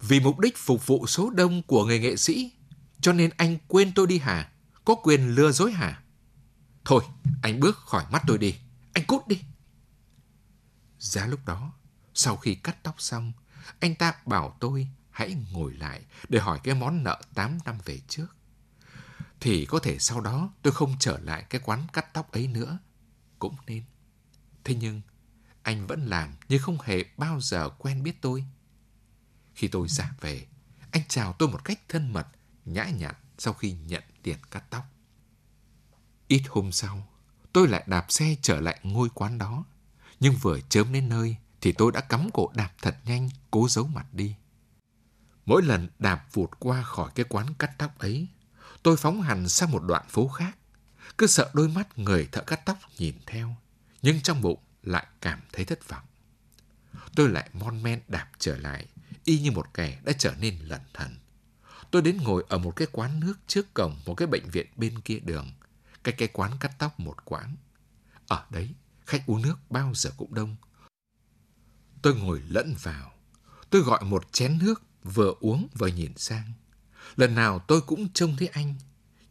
vì 0.00 0.20
mục 0.20 0.38
đích 0.38 0.56
phục 0.56 0.86
vụ 0.86 1.06
số 1.06 1.30
đông 1.30 1.62
của 1.62 1.84
người 1.84 1.98
nghệ 1.98 2.16
sĩ, 2.16 2.52
cho 3.00 3.12
nên 3.12 3.30
anh 3.36 3.58
quên 3.68 3.92
tôi 3.94 4.06
đi 4.06 4.18
hả? 4.18 4.52
Có 4.84 4.94
quyền 4.94 5.34
lừa 5.34 5.52
dối 5.52 5.72
hả? 5.72 6.02
Thôi, 6.84 7.02
anh 7.42 7.60
bước 7.60 7.76
khỏi 7.76 8.04
mắt 8.12 8.22
tôi 8.26 8.38
đi. 8.38 8.54
Anh 8.92 9.04
cút 9.06 9.28
đi. 9.28 9.40
Giá 10.98 11.26
lúc 11.26 11.40
đó, 11.46 11.72
sau 12.20 12.36
khi 12.36 12.54
cắt 12.54 12.82
tóc 12.82 13.00
xong, 13.00 13.32
anh 13.78 13.94
ta 13.94 14.14
bảo 14.26 14.56
tôi 14.60 14.88
hãy 15.10 15.36
ngồi 15.52 15.72
lại 15.72 16.04
để 16.28 16.40
hỏi 16.40 16.60
cái 16.62 16.74
món 16.74 17.04
nợ 17.04 17.20
8 17.34 17.58
năm 17.64 17.78
về 17.84 18.00
trước. 18.08 18.26
Thì 19.40 19.66
có 19.66 19.78
thể 19.78 19.98
sau 19.98 20.20
đó 20.20 20.52
tôi 20.62 20.72
không 20.72 20.96
trở 20.98 21.18
lại 21.18 21.44
cái 21.50 21.60
quán 21.64 21.86
cắt 21.92 22.14
tóc 22.14 22.32
ấy 22.32 22.46
nữa. 22.46 22.78
Cũng 23.38 23.56
nên. 23.66 23.84
Thế 24.64 24.74
nhưng, 24.74 25.00
anh 25.62 25.86
vẫn 25.86 26.06
làm 26.06 26.34
như 26.48 26.58
không 26.58 26.78
hề 26.80 27.04
bao 27.16 27.40
giờ 27.40 27.68
quen 27.68 28.02
biết 28.02 28.22
tôi. 28.22 28.44
Khi 29.54 29.68
tôi 29.68 29.88
ra 29.88 30.12
về, 30.20 30.46
anh 30.90 31.02
chào 31.08 31.32
tôi 31.32 31.48
một 31.48 31.64
cách 31.64 31.80
thân 31.88 32.12
mật, 32.12 32.26
nhã 32.64 32.84
nhặn 32.84 33.14
sau 33.38 33.54
khi 33.54 33.72
nhận 33.72 34.02
tiền 34.22 34.38
cắt 34.50 34.64
tóc. 34.70 34.84
Ít 36.28 36.42
hôm 36.48 36.72
sau, 36.72 37.08
tôi 37.52 37.68
lại 37.68 37.84
đạp 37.86 38.06
xe 38.08 38.36
trở 38.42 38.60
lại 38.60 38.80
ngôi 38.82 39.08
quán 39.14 39.38
đó. 39.38 39.64
Nhưng 40.20 40.34
vừa 40.34 40.60
chớm 40.60 40.92
đến 40.92 41.08
nơi 41.08 41.36
thì 41.60 41.72
tôi 41.72 41.92
đã 41.92 42.00
cắm 42.00 42.30
cổ 42.34 42.50
đạp 42.54 42.70
thật 42.82 42.96
nhanh, 43.04 43.28
cố 43.50 43.68
giấu 43.68 43.86
mặt 43.86 44.06
đi. 44.12 44.34
Mỗi 45.46 45.62
lần 45.62 45.88
đạp 45.98 46.26
vụt 46.32 46.50
qua 46.58 46.82
khỏi 46.82 47.10
cái 47.14 47.24
quán 47.28 47.54
cắt 47.54 47.70
tóc 47.78 47.98
ấy, 47.98 48.28
tôi 48.82 48.96
phóng 48.96 49.22
hẳn 49.22 49.48
sang 49.48 49.70
một 49.70 49.82
đoạn 49.86 50.08
phố 50.08 50.28
khác. 50.28 50.56
Cứ 51.18 51.26
sợ 51.26 51.50
đôi 51.54 51.68
mắt 51.68 51.98
người 51.98 52.28
thợ 52.32 52.42
cắt 52.42 52.66
tóc 52.66 52.78
nhìn 52.98 53.14
theo, 53.26 53.56
nhưng 54.02 54.20
trong 54.20 54.40
bụng 54.40 54.58
lại 54.82 55.06
cảm 55.20 55.40
thấy 55.52 55.64
thất 55.64 55.88
vọng. 55.88 56.04
Tôi 57.16 57.28
lại 57.28 57.50
mon 57.52 57.82
men 57.82 58.00
đạp 58.08 58.30
trở 58.38 58.56
lại, 58.56 58.86
y 59.24 59.38
như 59.38 59.50
một 59.50 59.74
kẻ 59.74 60.00
đã 60.04 60.12
trở 60.18 60.34
nên 60.40 60.58
lẩn 60.58 60.80
thần. 60.94 61.16
Tôi 61.90 62.02
đến 62.02 62.16
ngồi 62.16 62.44
ở 62.48 62.58
một 62.58 62.76
cái 62.76 62.88
quán 62.92 63.20
nước 63.20 63.34
trước 63.46 63.74
cổng 63.74 63.96
một 64.06 64.14
cái 64.14 64.26
bệnh 64.26 64.50
viện 64.50 64.66
bên 64.76 65.00
kia 65.00 65.18
đường, 65.18 65.52
cách 66.04 66.14
cái 66.18 66.28
quán 66.28 66.52
cắt 66.60 66.72
tóc 66.78 67.00
một 67.00 67.24
quãng. 67.24 67.56
Ở 68.26 68.46
đấy, 68.50 68.74
khách 69.06 69.26
uống 69.26 69.42
nước 69.42 69.56
bao 69.70 69.92
giờ 69.94 70.10
cũng 70.16 70.34
đông. 70.34 70.56
Tôi 72.02 72.14
ngồi 72.14 72.42
lẫn 72.48 72.74
vào. 72.82 73.12
Tôi 73.70 73.82
gọi 73.82 74.04
một 74.04 74.32
chén 74.32 74.58
nước, 74.58 74.82
vừa 75.04 75.34
uống 75.40 75.68
vừa 75.78 75.86
nhìn 75.86 76.12
sang. 76.16 76.52
Lần 77.16 77.34
nào 77.34 77.58
tôi 77.58 77.80
cũng 77.80 78.12
trông 78.12 78.36
thấy 78.36 78.48
anh, 78.48 78.74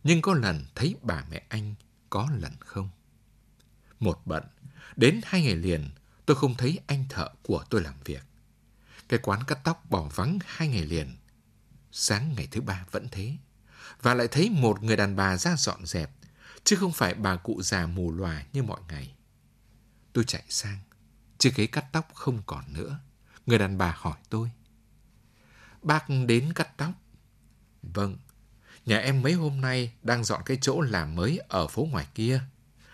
nhưng 0.03 0.21
có 0.21 0.33
lần 0.33 0.65
thấy 0.75 0.95
bà 1.01 1.23
mẹ 1.31 1.45
anh, 1.49 1.75
có 2.09 2.29
lần 2.37 2.51
không. 2.59 2.89
Một 3.99 4.21
bận, 4.25 4.43
đến 4.95 5.21
hai 5.23 5.41
ngày 5.43 5.55
liền, 5.55 5.89
tôi 6.25 6.35
không 6.35 6.55
thấy 6.55 6.79
anh 6.87 7.05
thợ 7.09 7.29
của 7.43 7.63
tôi 7.69 7.81
làm 7.81 7.93
việc. 8.05 8.23
Cái 9.09 9.19
quán 9.23 9.43
cắt 9.47 9.59
tóc 9.63 9.85
bỏ 9.89 10.09
vắng 10.15 10.39
hai 10.45 10.67
ngày 10.67 10.85
liền. 10.85 11.17
Sáng 11.91 12.33
ngày 12.35 12.47
thứ 12.51 12.61
ba 12.61 12.85
vẫn 12.91 13.07
thế. 13.11 13.37
Và 14.01 14.13
lại 14.13 14.27
thấy 14.27 14.49
một 14.49 14.83
người 14.83 14.97
đàn 14.97 15.15
bà 15.15 15.37
ra 15.37 15.55
dọn 15.55 15.85
dẹp, 15.85 16.11
chứ 16.63 16.75
không 16.75 16.91
phải 16.91 17.13
bà 17.13 17.35
cụ 17.35 17.61
già 17.61 17.85
mù 17.85 18.11
lòa 18.11 18.43
như 18.53 18.63
mọi 18.63 18.79
ngày. 18.87 19.13
Tôi 20.13 20.23
chạy 20.23 20.43
sang, 20.49 20.79
chiếc 21.39 21.55
ghế 21.55 21.67
cắt 21.67 21.85
tóc 21.91 22.11
không 22.13 22.41
còn 22.45 22.73
nữa. 22.73 22.99
Người 23.45 23.57
đàn 23.57 23.77
bà 23.77 23.95
hỏi 23.97 24.17
tôi. 24.29 24.51
Bác 25.81 26.05
đến 26.27 26.53
cắt 26.53 26.77
tóc? 26.77 26.91
Vâng, 27.81 28.17
nhà 28.85 28.97
em 28.97 29.21
mấy 29.21 29.33
hôm 29.33 29.61
nay 29.61 29.93
đang 30.03 30.23
dọn 30.23 30.41
cái 30.45 30.57
chỗ 30.61 30.81
làm 30.81 31.15
mới 31.15 31.39
ở 31.47 31.67
phố 31.67 31.87
ngoài 31.91 32.07
kia. 32.15 32.41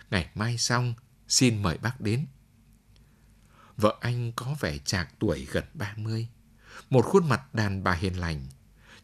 Ngày 0.09 0.29
mai 0.35 0.57
xong, 0.57 0.93
xin 1.27 1.61
mời 1.61 1.77
bác 1.77 2.01
đến. 2.01 2.25
Vợ 3.77 3.97
anh 4.01 4.31
có 4.35 4.55
vẻ 4.59 4.77
chạc 4.77 5.09
tuổi 5.19 5.47
gần 5.51 5.63
30. 5.73 6.27
Một 6.89 7.05
khuôn 7.05 7.29
mặt 7.29 7.53
đàn 7.55 7.83
bà 7.83 7.93
hiền 7.93 8.19
lành. 8.19 8.47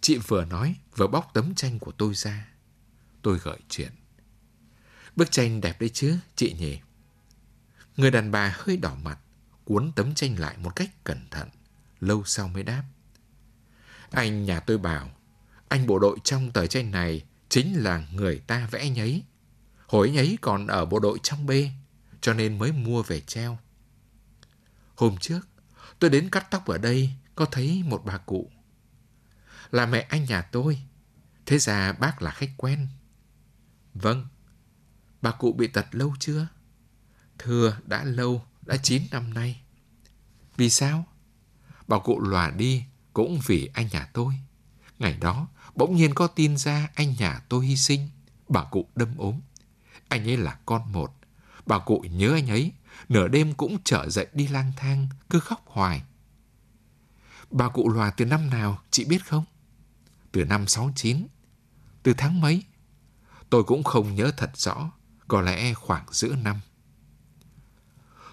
Chị 0.02 0.18
vừa 0.18 0.46
nói 0.46 0.76
vừa 0.96 1.08
bóc 1.08 1.32
tấm 1.34 1.56
tranh 1.56 1.80
của 1.80 1.92
tôi 1.92 2.14
ra. 2.14 2.48
Tôi 3.22 3.40
gợi 3.40 3.60
chuyện. 3.70 3.92
Bức 5.16 5.32
tranh 5.32 5.62
đẹp 5.62 5.82
đấy 5.82 5.90
chứ, 5.90 6.18
chị 6.36 6.56
nhỉ? 6.60 6.80
Người 7.98 8.12
đàn 8.12 8.32
bà 8.32 8.56
hơi 8.58 8.78
đỏ 8.78 8.96
mặt, 8.96 9.20
cuốn 9.72 9.92
tấm 9.96 10.16
tranh 10.16 10.40
lại 10.40 10.58
một 10.58 10.76
cách 10.76 11.04
cẩn 11.04 11.28
thận, 11.32 11.50
lâu 12.00 12.24
sau 12.26 12.48
mới 12.48 12.64
đáp. 12.64 12.84
Anh 14.10 14.46
nhà 14.46 14.60
tôi 14.60 14.78
bảo, 14.78 15.12
anh 15.68 15.88
bộ 15.88 16.00
đội 16.00 16.18
trong 16.24 16.52
tờ 16.52 16.68
tranh 16.68 16.92
này 16.92 17.26
chính 17.50 17.84
là 17.84 18.08
người 18.14 18.40
ta 18.40 18.68
vẽ 18.72 18.90
nhấy. 18.90 19.24
Hồi 19.88 20.12
nhấy 20.12 20.38
còn 20.42 20.68
ở 20.68 20.86
bộ 20.86 21.00
đội 21.00 21.20
trong 21.24 21.46
B, 21.46 21.52
cho 22.22 22.34
nên 22.34 22.60
mới 22.60 22.72
mua 22.72 23.04
về 23.04 23.22
treo. 23.22 23.60
Hôm 24.96 25.18
trước, 25.18 25.48
tôi 26.00 26.10
đến 26.10 26.30
cắt 26.30 26.48
tóc 26.52 26.66
ở 26.66 26.78
đây, 26.78 27.10
có 27.36 27.46
thấy 27.46 27.84
một 27.86 28.02
bà 28.06 28.18
cụ. 28.18 28.52
Là 29.72 29.86
mẹ 29.86 30.02
anh 30.02 30.26
nhà 30.26 30.42
tôi, 30.42 30.82
thế 31.46 31.60
ra 31.60 31.92
bác 31.92 32.22
là 32.22 32.32
khách 32.32 32.52
quen. 32.58 32.88
Vâng, 33.94 34.28
bà 35.22 35.32
cụ 35.32 35.54
bị 35.54 35.68
tật 35.68 35.86
lâu 35.92 36.14
chưa? 36.20 36.48
Thưa, 37.38 37.78
đã 37.86 38.04
lâu, 38.04 38.46
đã 38.66 38.78
9 38.78 39.04
năm 39.12 39.34
nay. 39.34 39.62
Vì 40.58 40.70
sao? 40.70 41.06
Bà 41.88 42.00
cụ 42.00 42.20
lòa 42.20 42.50
đi 42.50 42.84
cũng 43.14 43.40
vì 43.46 43.70
anh 43.74 43.88
nhà 43.92 44.10
tôi. 44.14 44.34
Ngày 45.00 45.18
đó, 45.22 45.48
bỗng 45.76 45.96
nhiên 45.96 46.14
có 46.14 46.28
tin 46.28 46.58
ra 46.58 46.90
anh 46.96 47.16
nhà 47.20 47.42
tôi 47.50 47.66
hy 47.66 47.78
sinh, 47.78 48.10
bà 48.50 48.64
cụ 48.64 48.88
đâm 48.96 49.18
ốm. 49.18 49.40
Anh 50.08 50.30
ấy 50.30 50.38
là 50.38 50.60
con 50.66 50.92
một. 50.92 51.14
Bà 51.66 51.80
cụ 51.80 52.06
nhớ 52.12 52.34
anh 52.34 52.48
ấy, 52.48 52.72
nửa 53.10 53.28
đêm 53.28 53.54
cũng 53.54 53.78
trở 53.84 54.10
dậy 54.10 54.28
đi 54.34 54.48
lang 54.48 54.72
thang, 54.78 55.08
cứ 55.30 55.40
khóc 55.40 55.64
hoài. 55.66 56.04
Bà 57.52 57.70
cụ 57.70 57.90
lòa 57.90 58.12
từ 58.12 58.26
năm 58.26 58.50
nào, 58.50 58.80
chị 58.92 59.06
biết 59.06 59.26
không? 59.26 59.46
Từ 60.32 60.46
năm 60.46 60.68
69. 60.68 61.28
Từ 62.04 62.14
tháng 62.14 62.42
mấy? 62.42 62.64
Tôi 63.50 63.64
cũng 63.64 63.84
không 63.84 64.16
nhớ 64.16 64.32
thật 64.38 64.52
rõ, 64.58 64.92
có 65.28 65.42
lẽ 65.42 65.74
khoảng 65.74 66.06
giữa 66.12 66.36
năm. 66.36 66.60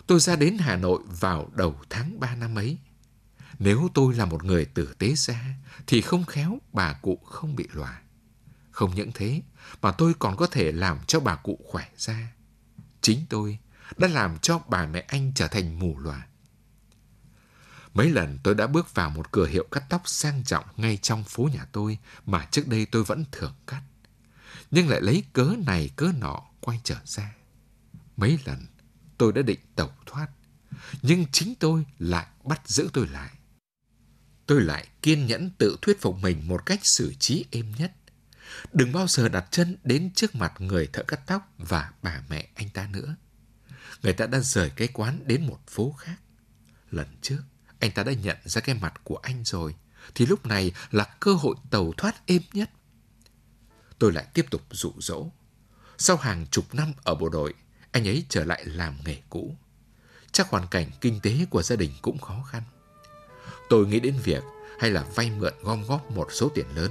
Tôi 0.09 0.21
ra 0.21 0.37
đến 0.37 0.59
Hà 0.59 0.77
Nội 0.77 1.03
vào 1.21 1.51
đầu 1.55 1.81
tháng 1.91 2.21
3 2.21 2.35
năm 2.35 2.55
ấy. 2.55 2.79
Nếu 3.59 3.89
tôi 3.95 4.15
là 4.15 4.25
một 4.25 4.45
người 4.45 4.65
tử 4.65 4.95
tế 4.99 5.15
ra, 5.15 5.55
thì 5.87 6.01
không 6.01 6.25
khéo 6.25 6.59
bà 6.73 6.93
cụ 6.93 7.17
không 7.27 7.57
bị 7.57 7.69
lòa. 7.73 8.01
Không 8.71 8.95
những 8.95 9.11
thế, 9.15 9.43
mà 9.83 9.93
tôi 9.93 10.15
còn 10.19 10.37
có 10.37 10.47
thể 10.47 10.73
làm 10.73 10.99
cho 11.07 11.21
bà 11.21 11.37
cụ 11.37 11.59
khỏe 11.65 11.89
ra. 11.97 12.33
Chính 13.01 13.27
tôi 13.29 13.59
đã 13.97 14.09
làm 14.09 14.39
cho 14.39 14.59
bà 14.69 14.87
mẹ 14.87 15.01
anh 15.09 15.33
trở 15.35 15.49
thành 15.49 15.79
mù 15.79 15.99
lòa. 15.99 16.27
Mấy 17.95 18.11
lần 18.11 18.39
tôi 18.43 18.55
đã 18.55 18.67
bước 18.67 18.95
vào 18.95 19.11
một 19.11 19.33
cửa 19.33 19.47
hiệu 19.47 19.67
cắt 19.71 19.85
tóc 19.89 20.03
sang 20.05 20.45
trọng 20.45 20.65
ngay 20.77 20.97
trong 20.97 21.25
phố 21.25 21.49
nhà 21.53 21.67
tôi 21.73 21.99
mà 22.27 22.49
trước 22.51 22.69
đây 22.69 22.87
tôi 22.87 23.05
vẫn 23.05 23.25
thường 23.33 23.55
cắt. 23.67 23.83
Nhưng 24.71 24.89
lại 24.89 25.01
lấy 25.01 25.25
cớ 25.33 25.55
này 25.67 25.91
cớ 25.97 26.13
nọ 26.19 26.43
quay 26.61 26.81
trở 26.85 26.97
ra. 27.05 27.35
Mấy 28.17 28.39
lần 28.45 28.67
tôi 29.19 29.33
đã 29.33 29.43
định 29.43 29.61
tẩu 29.75 29.93
thoát, 30.07 30.29
nhưng 31.03 31.27
chính 31.33 31.55
tôi 31.55 31.85
lại 31.99 32.27
bắt 32.45 32.69
giữ 32.69 32.89
tôi 32.93 33.09
lại. 33.09 33.31
Tôi 34.47 34.61
lại 34.61 34.89
kiên 35.03 35.27
nhẫn 35.27 35.51
tự 35.59 35.77
thuyết 35.83 36.01
phục 36.01 36.17
mình 36.17 36.49
một 36.49 36.67
cách 36.67 36.87
xử 36.87 37.15
trí 37.15 37.45
êm 37.51 37.73
nhất. 37.79 37.93
Đừng 38.73 38.93
bao 38.93 39.07
giờ 39.07 39.29
đặt 39.29 39.47
chân 39.51 39.77
đến 39.85 40.11
trước 40.15 40.35
mặt 40.35 40.53
người 40.59 40.87
thợ 40.87 41.03
cắt 41.03 41.21
tóc 41.27 41.53
và 41.59 41.93
bà 42.03 42.23
mẹ 42.29 42.49
anh 42.55 42.69
ta 42.69 42.89
nữa. 42.93 43.17
Người 44.03 44.13
ta 44.13 44.27
đã 44.27 44.41
rời 44.41 44.71
cái 44.71 44.89
quán 44.89 45.21
đến 45.27 45.47
một 45.47 45.59
phố 45.67 45.93
khác. 45.99 46.17
Lần 46.91 47.07
trước, 47.23 47.43
anh 47.79 47.91
ta 47.91 48.03
đã 48.03 48.13
nhận 48.13 48.37
ra 48.45 48.61
cái 48.61 48.75
mặt 48.75 48.95
của 49.05 49.17
anh 49.17 49.45
rồi, 49.45 49.75
thì 50.15 50.27
lúc 50.27 50.47
này 50.47 50.73
là 50.91 51.05
cơ 51.21 51.35
hội 51.35 51.57
tàu 51.71 51.93
thoát 51.97 52.27
êm 52.27 52.43
nhất. 52.53 52.71
Tôi 53.99 54.13
lại 54.13 54.27
tiếp 54.35 54.47
tục 54.51 54.63
dụ 54.71 54.93
dỗ. 54.99 55.31
Sau 55.99 56.17
hàng 56.17 56.47
chục 56.51 56.75
năm 56.75 56.93
ở 57.05 57.15
bộ 57.15 57.29
đội, 57.29 57.55
anh 57.99 58.09
ấy 58.09 58.25
trở 58.29 58.45
lại 58.45 58.63
làm 58.65 58.95
nghề 59.05 59.17
cũ. 59.31 59.55
Chắc 60.33 60.49
hoàn 60.51 60.67
cảnh 60.67 60.91
kinh 61.01 61.21
tế 61.21 61.33
của 61.51 61.63
gia 61.63 61.77
đình 61.77 61.91
cũng 62.03 62.19
khó 62.19 62.45
khăn. 62.51 62.63
Tôi 63.69 63.87
nghĩ 63.87 64.01
đến 64.01 64.15
việc 64.25 64.43
hay 64.81 64.91
là 64.91 65.05
vay 65.15 65.31
mượn 65.31 65.53
gom 65.63 65.85
góp 65.89 66.11
một 66.11 66.29
số 66.33 66.49
tiền 66.55 66.67
lớn. 66.75 66.91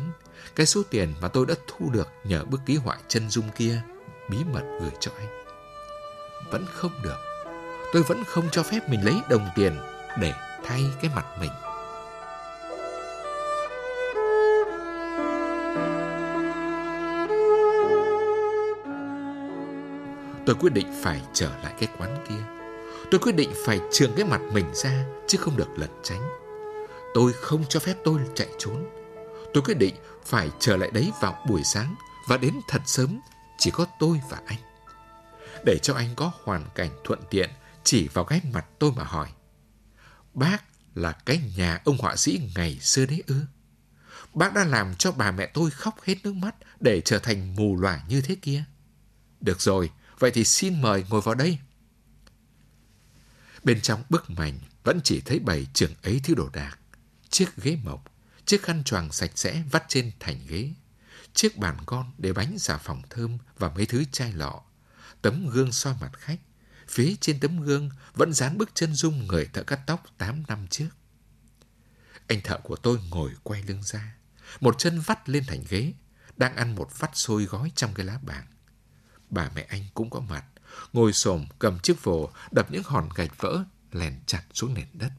Cái 0.55 0.65
số 0.65 0.81
tiền 0.89 1.13
mà 1.21 1.27
tôi 1.27 1.45
đã 1.45 1.55
thu 1.67 1.89
được 1.89 2.07
nhờ 2.23 2.45
bức 2.45 2.61
ký 2.65 2.75
họa 2.75 2.97
chân 3.07 3.29
dung 3.29 3.49
kia 3.57 3.81
bí 4.29 4.37
mật 4.53 4.63
gửi 4.81 4.91
cho 4.99 5.11
anh. 5.17 5.45
Vẫn 6.51 6.65
không 6.73 7.01
được. 7.03 7.17
Tôi 7.93 8.03
vẫn 8.03 8.23
không 8.23 8.49
cho 8.51 8.63
phép 8.63 8.89
mình 8.89 9.05
lấy 9.05 9.15
đồng 9.29 9.49
tiền 9.55 9.77
để 10.19 10.33
thay 10.63 10.83
cái 11.01 11.11
mặt 11.15 11.25
mình. 11.39 11.51
Tôi 20.47 20.55
quyết 20.55 20.73
định 20.73 21.01
phải 21.03 21.21
trở 21.33 21.49
lại 21.63 21.73
cái 21.79 21.89
quán 21.97 22.25
kia. 22.29 22.43
Tôi 23.11 23.19
quyết 23.19 23.35
định 23.35 23.51
phải 23.65 23.79
trường 23.91 24.13
cái 24.15 24.25
mặt 24.25 24.41
mình 24.53 24.65
ra 24.73 25.05
chứ 25.27 25.37
không 25.37 25.57
được 25.57 25.67
lẩn 25.77 25.89
tránh. 26.03 26.21
Tôi 27.13 27.33
không 27.33 27.65
cho 27.69 27.79
phép 27.79 27.95
tôi 28.03 28.19
chạy 28.35 28.47
trốn. 28.57 28.85
Tôi 29.53 29.63
quyết 29.63 29.77
định 29.77 29.95
phải 30.25 30.49
trở 30.59 30.77
lại 30.77 30.91
đấy 30.93 31.11
vào 31.21 31.43
buổi 31.49 31.63
sáng 31.63 31.95
và 32.27 32.37
đến 32.37 32.53
thật 32.67 32.81
sớm 32.85 33.19
chỉ 33.57 33.71
có 33.71 33.85
tôi 33.99 34.21
và 34.29 34.41
anh. 34.45 34.57
Để 35.65 35.77
cho 35.81 35.93
anh 35.93 36.09
có 36.15 36.31
hoàn 36.43 36.65
cảnh 36.75 36.89
thuận 37.03 37.19
tiện 37.29 37.49
chỉ 37.83 38.07
vào 38.07 38.25
cái 38.25 38.41
mặt 38.53 38.65
tôi 38.79 38.91
mà 38.95 39.03
hỏi. 39.03 39.27
Bác 40.33 40.63
là 40.95 41.11
cái 41.11 41.41
nhà 41.57 41.81
ông 41.85 41.97
họa 41.97 42.15
sĩ 42.15 42.49
ngày 42.55 42.77
xưa 42.81 43.05
đấy 43.05 43.23
ư? 43.27 43.41
Bác 44.33 44.53
đã 44.53 44.63
làm 44.63 44.95
cho 44.95 45.11
bà 45.11 45.31
mẹ 45.31 45.45
tôi 45.53 45.69
khóc 45.71 45.95
hết 46.03 46.15
nước 46.23 46.33
mắt 46.33 46.55
để 46.79 47.01
trở 47.01 47.19
thành 47.19 47.55
mù 47.55 47.75
lòa 47.75 48.01
như 48.07 48.21
thế 48.21 48.35
kia. 48.41 48.63
Được 49.41 49.61
rồi, 49.61 49.89
vậy 50.19 50.31
thì 50.31 50.43
xin 50.43 50.81
mời 50.81 51.05
ngồi 51.09 51.21
vào 51.21 51.35
đây. 51.35 51.59
Bên 53.63 53.81
trong 53.81 54.03
bức 54.09 54.29
mảnh 54.29 54.59
vẫn 54.83 54.99
chỉ 55.03 55.21
thấy 55.21 55.39
bầy 55.39 55.67
trưởng 55.73 55.93
ấy 56.03 56.21
thứ 56.23 56.35
đồ 56.35 56.49
đạc. 56.53 56.79
Chiếc 57.29 57.55
ghế 57.55 57.77
mộc, 57.83 58.05
chiếc 58.45 58.63
khăn 58.63 58.83
choàng 58.83 59.11
sạch 59.11 59.31
sẽ 59.35 59.63
vắt 59.71 59.83
trên 59.87 60.11
thành 60.19 60.39
ghế, 60.47 60.73
chiếc 61.33 61.57
bàn 61.57 61.77
con 61.85 62.11
để 62.17 62.33
bánh 62.33 62.59
xà 62.59 62.77
phòng 62.77 63.01
thơm 63.09 63.37
và 63.57 63.69
mấy 63.69 63.85
thứ 63.85 64.03
chai 64.11 64.33
lọ, 64.33 64.61
tấm 65.21 65.49
gương 65.49 65.71
soi 65.71 65.95
mặt 66.01 66.11
khách. 66.13 66.39
Phía 66.87 67.15
trên 67.21 67.39
tấm 67.39 67.61
gương 67.61 67.89
vẫn 68.13 68.33
dán 68.33 68.57
bức 68.57 68.69
chân 68.75 68.93
dung 68.93 69.27
người 69.27 69.45
thợ 69.53 69.63
cắt 69.63 69.79
tóc 69.87 70.03
8 70.17 70.43
năm 70.47 70.67
trước. 70.67 70.89
Anh 72.27 72.41
thợ 72.41 72.57
của 72.63 72.75
tôi 72.75 72.99
ngồi 73.09 73.31
quay 73.43 73.63
lưng 73.63 73.83
ra, 73.83 74.15
một 74.59 74.75
chân 74.77 74.99
vắt 74.99 75.29
lên 75.29 75.43
thành 75.47 75.63
ghế, 75.69 75.93
đang 76.37 76.55
ăn 76.55 76.75
một 76.75 76.99
vắt 76.99 77.11
xôi 77.13 77.45
gói 77.45 77.71
trong 77.75 77.93
cái 77.93 78.05
lá 78.05 78.19
bảng. 78.21 78.45
Bà 79.29 79.49
mẹ 79.55 79.65
anh 79.69 79.83
cũng 79.93 80.09
có 80.09 80.19
mặt, 80.19 80.45
ngồi 80.93 81.13
xổm 81.13 81.45
cầm 81.59 81.79
chiếc 81.79 82.03
vồ 82.03 82.31
đập 82.51 82.71
những 82.71 82.83
hòn 82.85 83.09
gạch 83.15 83.41
vỡ 83.41 83.63
lèn 83.91 84.19
chặt 84.25 84.43
xuống 84.53 84.73
nền 84.73 84.87
đất. 84.93 85.11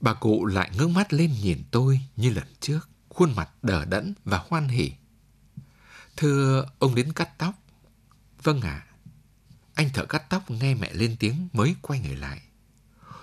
Bà 0.00 0.14
cụ 0.14 0.46
lại 0.46 0.70
ngước 0.78 0.90
mắt 0.90 1.12
lên 1.12 1.32
nhìn 1.42 1.62
tôi 1.70 2.00
như 2.16 2.30
lần 2.30 2.46
trước, 2.60 2.88
khuôn 3.08 3.34
mặt 3.36 3.50
đờ 3.62 3.84
đẫn 3.84 4.14
và 4.24 4.44
hoan 4.48 4.68
hỉ. 4.68 4.92
Thưa 6.16 6.66
ông 6.78 6.94
đến 6.94 7.12
cắt 7.12 7.38
tóc. 7.38 7.54
Vâng 8.42 8.60
ạ. 8.60 8.84
À. 8.84 8.86
Anh 9.74 9.90
thợ 9.90 10.04
cắt 10.04 10.30
tóc 10.30 10.50
nghe 10.50 10.74
mẹ 10.74 10.92
lên 10.92 11.16
tiếng 11.18 11.48
mới 11.52 11.74
quay 11.82 12.00
người 12.00 12.16
lại. 12.16 12.40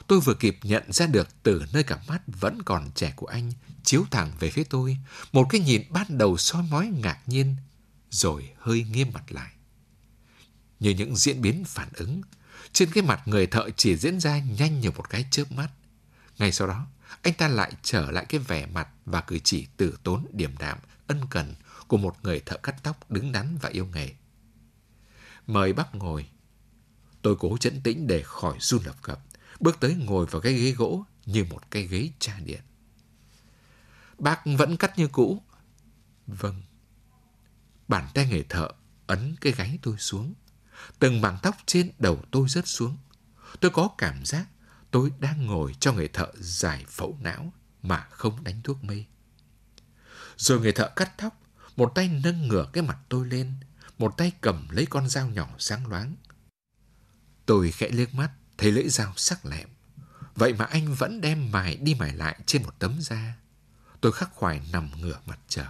Tôi 0.08 0.20
vừa 0.20 0.34
kịp 0.34 0.60
nhận 0.64 0.92
ra 0.92 1.08
được 1.08 1.44
từ 1.44 1.66
nơi 1.74 1.84
cặp 1.84 2.00
mắt 2.08 2.22
vẫn 2.28 2.62
còn 2.66 2.92
trẻ 2.96 3.14
của 3.16 3.28
anh 3.28 3.52
chiếu 3.84 4.06
thẳng 4.12 4.32
về 4.40 4.50
phía 4.50 4.64
tôi, 4.64 4.98
một 5.32 5.48
cái 5.50 5.62
nhìn 5.62 5.82
ban 5.90 6.18
đầu 6.18 6.38
soi 6.38 6.64
mói 6.64 6.88
ngạc 6.88 7.20
nhiên, 7.26 7.56
rồi 8.16 8.54
hơi 8.60 8.86
nghiêm 8.92 9.08
mặt 9.14 9.32
lại. 9.32 9.52
Như 10.80 10.90
những 10.90 11.16
diễn 11.16 11.42
biến 11.42 11.64
phản 11.66 11.90
ứng, 11.94 12.22
trên 12.72 12.92
cái 12.92 13.04
mặt 13.04 13.22
người 13.26 13.48
thợ 13.48 13.70
chỉ 13.78 13.96
diễn 13.98 14.20
ra 14.20 14.40
nhanh 14.40 14.80
như 14.80 14.92
một 14.92 15.10
cái 15.10 15.26
chớp 15.32 15.52
mắt. 15.52 15.70
Ngay 16.38 16.52
sau 16.52 16.68
đó, 16.68 16.88
anh 17.22 17.34
ta 17.34 17.48
lại 17.48 17.74
trở 17.84 18.12
lại 18.12 18.26
cái 18.30 18.40
vẻ 18.40 18.66
mặt 18.66 18.88
và 19.06 19.22
cử 19.22 19.40
chỉ 19.44 19.68
tử 19.78 19.98
tốn 20.04 20.26
điềm 20.32 20.58
đạm, 20.58 20.78
ân 21.08 21.22
cần 21.30 21.56
của 21.88 21.98
một 21.98 22.16
người 22.24 22.40
thợ 22.40 22.58
cắt 22.58 22.76
tóc 22.84 23.12
đứng 23.12 23.32
đắn 23.32 23.58
và 23.62 23.70
yêu 23.70 23.88
nghề. 23.94 24.10
Mời 25.48 25.74
bác 25.74 25.96
ngồi. 25.96 26.26
Tôi 27.22 27.36
cố 27.40 27.58
chấn 27.58 27.82
tĩnh 27.82 28.08
để 28.08 28.22
khỏi 28.26 28.58
run 28.60 28.84
lập 28.84 28.96
cập, 29.02 29.20
bước 29.60 29.78
tới 29.80 29.96
ngồi 29.96 30.26
vào 30.26 30.42
cái 30.42 30.54
ghế 30.54 30.72
gỗ 30.72 31.04
như 31.26 31.44
một 31.44 31.72
cái 31.72 31.88
ghế 31.88 32.10
tra 32.20 32.40
điện. 32.46 32.62
Bác 34.20 34.42
vẫn 34.58 34.78
cắt 34.78 34.98
như 34.98 35.08
cũ. 35.08 35.42
Vâng. 36.28 36.62
Bàn 37.88 38.08
tay 38.14 38.28
người 38.28 38.46
thợ 38.50 38.68
ấn 39.08 39.36
cái 39.42 39.54
gáy 39.54 39.80
tôi 39.82 39.98
xuống. 39.98 40.34
Từng 41.00 41.22
mảng 41.22 41.38
tóc 41.42 41.56
trên 41.66 41.92
đầu 42.00 42.24
tôi 42.32 42.50
rớt 42.50 42.68
xuống. 42.68 42.98
Tôi 43.60 43.72
có 43.72 43.90
cảm 43.98 44.26
giác 44.26 44.46
tôi 44.92 45.12
đang 45.20 45.46
ngồi 45.46 45.76
cho 45.80 45.94
người 45.94 46.08
thợ 46.08 46.32
giải 46.36 46.86
phẫu 46.90 47.18
não 47.22 47.54
mà 47.82 48.08
không 48.12 48.44
đánh 48.44 48.62
thuốc 48.62 48.84
mê. 48.84 49.06
Rồi 50.38 50.60
người 50.60 50.72
thợ 50.72 50.90
cắt 50.96 51.18
tóc, 51.18 51.42
một 51.76 51.92
tay 51.96 52.08
nâng 52.24 52.48
ngửa 52.48 52.70
cái 52.74 52.84
mặt 52.84 52.98
tôi 53.10 53.28
lên, 53.28 53.54
một 53.98 54.18
tay 54.18 54.32
cầm 54.42 54.68
lấy 54.70 54.86
con 54.86 55.10
dao 55.10 55.30
nhỏ 55.30 55.50
sáng 55.60 55.88
loáng. 55.88 56.16
Tôi 57.46 57.72
khẽ 57.72 57.90
liếc 57.90 58.14
mắt, 58.14 58.32
thấy 58.58 58.72
lưỡi 58.72 58.90
dao 58.90 59.14
sắc 59.18 59.46
lẹm. 59.46 59.70
Vậy 60.36 60.54
mà 60.54 60.66
anh 60.66 60.94
vẫn 60.94 61.22
đem 61.22 61.52
mài 61.52 61.76
đi 61.76 61.96
mài 61.96 62.14
lại 62.14 62.40
trên 62.46 62.64
một 62.64 62.80
tấm 62.80 62.98
da. 63.02 63.36
Tôi 64.02 64.12
khắc 64.12 64.34
khoải 64.34 64.62
nằm 64.72 64.90
ngửa 65.02 65.20
mặt 65.26 65.40
chờ. 65.48 65.66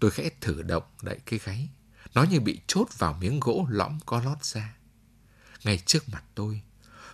Tôi 0.00 0.10
khẽ 0.10 0.30
thử 0.40 0.62
động 0.62 0.82
đậy 1.02 1.18
cái 1.26 1.40
gáy. 1.44 1.68
Nó 2.14 2.22
như 2.22 2.40
bị 2.40 2.60
chốt 2.66 2.88
vào 2.98 3.14
miếng 3.20 3.40
gỗ 3.40 3.66
lõm 3.70 3.98
có 4.06 4.22
lót 4.24 4.44
ra. 4.44 4.74
Ngay 5.64 5.78
trước 5.86 6.08
mặt 6.08 6.24
tôi, 6.34 6.62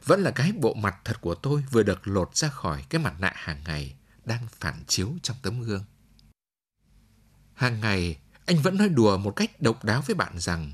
vẫn 0.04 0.22
là 0.22 0.30
cái 0.30 0.52
bộ 0.52 0.74
mặt 0.74 0.96
thật 1.04 1.20
của 1.20 1.34
tôi 1.34 1.64
vừa 1.70 1.82
được 1.82 2.08
lột 2.08 2.36
ra 2.36 2.48
khỏi 2.48 2.84
cái 2.88 3.02
mặt 3.02 3.14
nạ 3.18 3.32
hàng 3.34 3.64
ngày 3.64 3.94
đang 4.24 4.46
phản 4.60 4.84
chiếu 4.86 5.12
trong 5.22 5.36
tấm 5.42 5.62
gương. 5.62 5.84
Hàng 7.54 7.80
ngày, 7.80 8.18
anh 8.46 8.62
vẫn 8.62 8.78
nói 8.78 8.88
đùa 8.88 9.18
một 9.18 9.30
cách 9.30 9.62
độc 9.62 9.84
đáo 9.84 10.02
với 10.06 10.14
bạn 10.14 10.38
rằng 10.38 10.72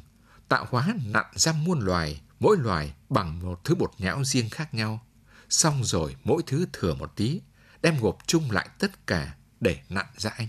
tạo 0.49 0.67
hóa 0.71 0.95
nặn 1.05 1.27
ra 1.35 1.53
muôn 1.53 1.81
loài, 1.81 2.21
mỗi 2.41 2.57
loài 2.57 2.95
bằng 3.09 3.39
một 3.39 3.61
thứ 3.65 3.75
bột 3.75 3.93
nhão 3.99 4.25
riêng 4.25 4.51
khác 4.51 4.75
nhau. 4.75 5.07
Xong 5.49 5.85
rồi 5.85 6.17
mỗi 6.25 6.43
thứ 6.47 6.67
thừa 6.73 6.95
một 6.95 7.13
tí, 7.17 7.41
đem 7.83 8.01
gộp 8.01 8.19
chung 8.27 8.51
lại 8.51 8.69
tất 8.79 9.07
cả 9.07 9.35
để 9.61 9.81
nặn 9.89 10.07
ra 10.17 10.31
anh. 10.31 10.49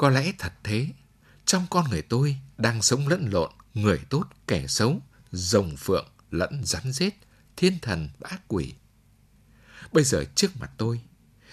Có 0.00 0.10
lẽ 0.10 0.32
thật 0.38 0.52
thế, 0.62 0.88
trong 1.44 1.66
con 1.70 1.90
người 1.90 2.02
tôi 2.02 2.36
đang 2.58 2.82
sống 2.82 3.08
lẫn 3.08 3.28
lộn 3.30 3.50
người 3.74 3.98
tốt 4.10 4.24
kẻ 4.46 4.66
xấu, 4.66 5.00
rồng 5.32 5.76
phượng 5.76 6.08
lẫn 6.30 6.62
rắn 6.64 6.92
rết, 6.92 7.14
thiên 7.56 7.78
thần 7.82 8.08
và 8.18 8.28
ác 8.30 8.40
quỷ. 8.48 8.74
Bây 9.92 10.04
giờ 10.04 10.24
trước 10.34 10.56
mặt 10.60 10.70
tôi, 10.76 11.00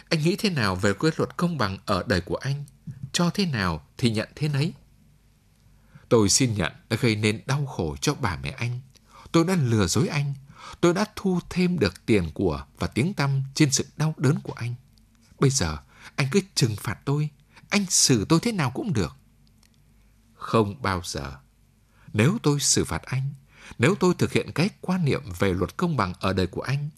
anh 0.09 0.21
nghĩ 0.21 0.35
thế 0.35 0.49
nào 0.49 0.75
về 0.75 0.93
quy 0.93 1.09
luật 1.17 1.37
công 1.37 1.57
bằng 1.57 1.77
ở 1.85 2.03
đời 2.07 2.21
của 2.21 2.35
anh? 2.35 2.65
Cho 3.11 3.29
thế 3.29 3.45
nào 3.45 3.87
thì 3.97 4.11
nhận 4.11 4.29
thế 4.35 4.47
nấy. 4.47 4.73
Tôi 6.09 6.29
xin 6.29 6.53
nhận 6.53 6.71
đã 6.89 6.97
gây 7.01 7.15
nên 7.15 7.41
đau 7.45 7.65
khổ 7.65 7.95
cho 8.01 8.13
bà 8.13 8.37
mẹ 8.43 8.49
anh. 8.49 8.79
Tôi 9.31 9.45
đã 9.45 9.55
lừa 9.55 9.87
dối 9.87 10.07
anh. 10.07 10.33
Tôi 10.81 10.93
đã 10.93 11.05
thu 11.15 11.39
thêm 11.49 11.79
được 11.79 12.05
tiền 12.05 12.31
của 12.33 12.65
và 12.79 12.87
tiếng 12.87 13.13
tăm 13.13 13.43
trên 13.53 13.71
sự 13.71 13.85
đau 13.97 14.13
đớn 14.17 14.39
của 14.43 14.53
anh. 14.53 14.75
Bây 15.39 15.49
giờ, 15.49 15.77
anh 16.15 16.27
cứ 16.31 16.41
trừng 16.55 16.75
phạt 16.75 16.97
tôi. 17.05 17.29
Anh 17.69 17.85
xử 17.89 18.25
tôi 18.29 18.39
thế 18.39 18.51
nào 18.51 18.71
cũng 18.71 18.93
được. 18.93 19.15
Không 20.33 20.81
bao 20.81 21.01
giờ. 21.05 21.37
Nếu 22.13 22.37
tôi 22.43 22.59
xử 22.59 22.85
phạt 22.85 23.01
anh, 23.03 23.33
nếu 23.77 23.95
tôi 23.95 24.13
thực 24.17 24.31
hiện 24.31 24.51
cái 24.55 24.69
quan 24.81 25.05
niệm 25.05 25.21
về 25.39 25.53
luật 25.53 25.77
công 25.77 25.97
bằng 25.97 26.13
ở 26.19 26.33
đời 26.33 26.47
của 26.47 26.61
anh, 26.61 26.89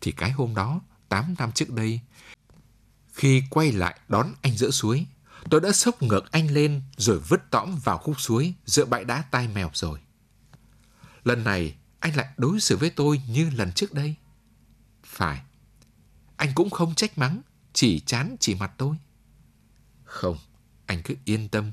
thì 0.00 0.12
cái 0.12 0.30
hôm 0.30 0.54
đó, 0.54 0.80
8 1.08 1.34
năm 1.38 1.52
trước 1.52 1.70
đây, 1.70 2.00
khi 3.12 3.42
quay 3.50 3.72
lại 3.72 4.00
đón 4.08 4.34
anh 4.42 4.56
giữa 4.56 4.70
suối, 4.70 5.06
tôi 5.50 5.60
đã 5.60 5.72
sốc 5.72 6.02
ngược 6.02 6.32
anh 6.32 6.50
lên 6.50 6.82
rồi 6.96 7.18
vứt 7.18 7.50
tõm 7.50 7.76
vào 7.84 7.98
khúc 7.98 8.20
suối 8.20 8.54
giữa 8.64 8.84
bãi 8.84 9.04
đá 9.04 9.22
tai 9.30 9.48
mèo 9.48 9.70
rồi. 9.74 9.98
Lần 11.24 11.44
này, 11.44 11.76
anh 12.00 12.16
lại 12.16 12.26
đối 12.36 12.60
xử 12.60 12.76
với 12.76 12.90
tôi 12.90 13.20
như 13.28 13.50
lần 13.50 13.72
trước 13.72 13.94
đây. 13.94 14.14
Phải, 15.04 15.40
anh 16.36 16.52
cũng 16.54 16.70
không 16.70 16.94
trách 16.94 17.18
mắng, 17.18 17.40
chỉ 17.72 18.00
chán 18.00 18.36
chỉ 18.40 18.54
mặt 18.54 18.72
tôi. 18.78 18.96
Không, 20.16 20.38
anh 20.86 21.02
cứ 21.02 21.14
yên 21.24 21.48
tâm. 21.48 21.72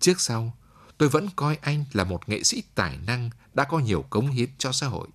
Trước 0.00 0.20
sau, 0.20 0.56
tôi 0.98 1.08
vẫn 1.08 1.28
coi 1.36 1.56
anh 1.56 1.84
là 1.92 2.04
một 2.04 2.28
nghệ 2.28 2.42
sĩ 2.42 2.62
tài 2.74 2.98
năng 3.06 3.30
đã 3.54 3.64
có 3.64 3.78
nhiều 3.78 4.02
cống 4.10 4.30
hiến 4.30 4.48
cho 4.58 4.72
xã 4.72 4.86
hội. 4.86 5.08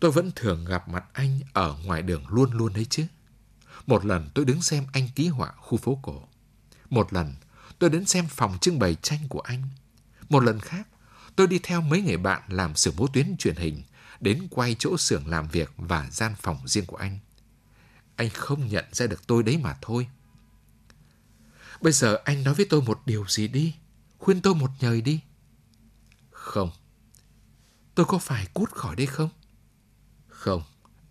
Tôi 0.00 0.10
vẫn 0.10 0.30
thường 0.36 0.64
gặp 0.64 0.88
mặt 0.88 1.04
anh 1.12 1.40
ở 1.52 1.78
ngoài 1.84 2.02
đường 2.02 2.24
luôn 2.28 2.52
luôn 2.52 2.72
đấy 2.72 2.86
chứ. 2.90 3.06
Một 3.86 4.04
lần 4.04 4.30
tôi 4.34 4.44
đứng 4.44 4.62
xem 4.62 4.84
anh 4.92 5.08
ký 5.14 5.28
họa 5.28 5.52
khu 5.56 5.78
phố 5.78 5.98
cổ. 6.02 6.28
Một 6.90 7.12
lần 7.12 7.34
tôi 7.78 7.90
đến 7.90 8.06
xem 8.06 8.26
phòng 8.28 8.58
trưng 8.60 8.78
bày 8.78 8.94
tranh 8.94 9.28
của 9.28 9.40
anh. 9.40 9.62
Một 10.28 10.42
lần 10.42 10.60
khác, 10.60 10.88
tôi 11.36 11.46
đi 11.46 11.58
theo 11.62 11.80
mấy 11.80 12.02
người 12.02 12.16
bạn 12.16 12.42
làm 12.48 12.76
xưởng 12.76 12.94
bố 12.96 13.06
tuyến 13.06 13.36
truyền 13.36 13.56
hình 13.56 13.82
đến 14.20 14.46
quay 14.50 14.76
chỗ 14.78 14.96
xưởng 14.98 15.26
làm 15.26 15.48
việc 15.48 15.72
và 15.76 16.08
gian 16.10 16.34
phòng 16.40 16.58
riêng 16.64 16.86
của 16.86 16.96
anh. 16.96 17.18
Anh 18.16 18.30
không 18.30 18.68
nhận 18.68 18.84
ra 18.92 19.06
được 19.06 19.26
tôi 19.26 19.42
đấy 19.42 19.58
mà 19.58 19.76
thôi. 19.82 20.08
Bây 21.80 21.92
giờ 21.92 22.18
anh 22.24 22.44
nói 22.44 22.54
với 22.54 22.66
tôi 22.70 22.82
một 22.82 23.02
điều 23.06 23.24
gì 23.28 23.48
đi, 23.48 23.74
khuyên 24.18 24.40
tôi 24.40 24.54
một 24.54 24.70
nhời 24.80 25.00
đi. 25.00 25.20
Không. 26.30 26.70
Tôi 27.94 28.06
có 28.06 28.18
phải 28.18 28.46
cút 28.54 28.70
khỏi 28.70 28.96
đây 28.96 29.06
không? 29.06 29.30
Không, 30.28 30.62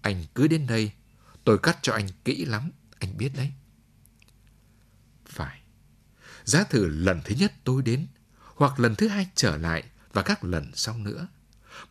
anh 0.01 0.25
cứ 0.35 0.47
đến 0.47 0.67
đây. 0.67 0.91
Tôi 1.43 1.57
cắt 1.57 1.79
cho 1.81 1.93
anh 1.93 2.07
kỹ 2.25 2.45
lắm, 2.45 2.71
anh 2.99 3.17
biết 3.17 3.31
đấy. 3.35 3.51
Phải. 5.25 5.61
Giá 6.43 6.63
thử 6.63 6.87
lần 6.87 7.21
thứ 7.25 7.35
nhất 7.35 7.53
tôi 7.63 7.81
đến, 7.81 8.07
hoặc 8.55 8.79
lần 8.79 8.95
thứ 8.95 9.07
hai 9.07 9.27
trở 9.35 9.57
lại 9.57 9.83
và 10.13 10.21
các 10.21 10.43
lần 10.43 10.71
sau 10.75 10.97
nữa, 10.97 11.27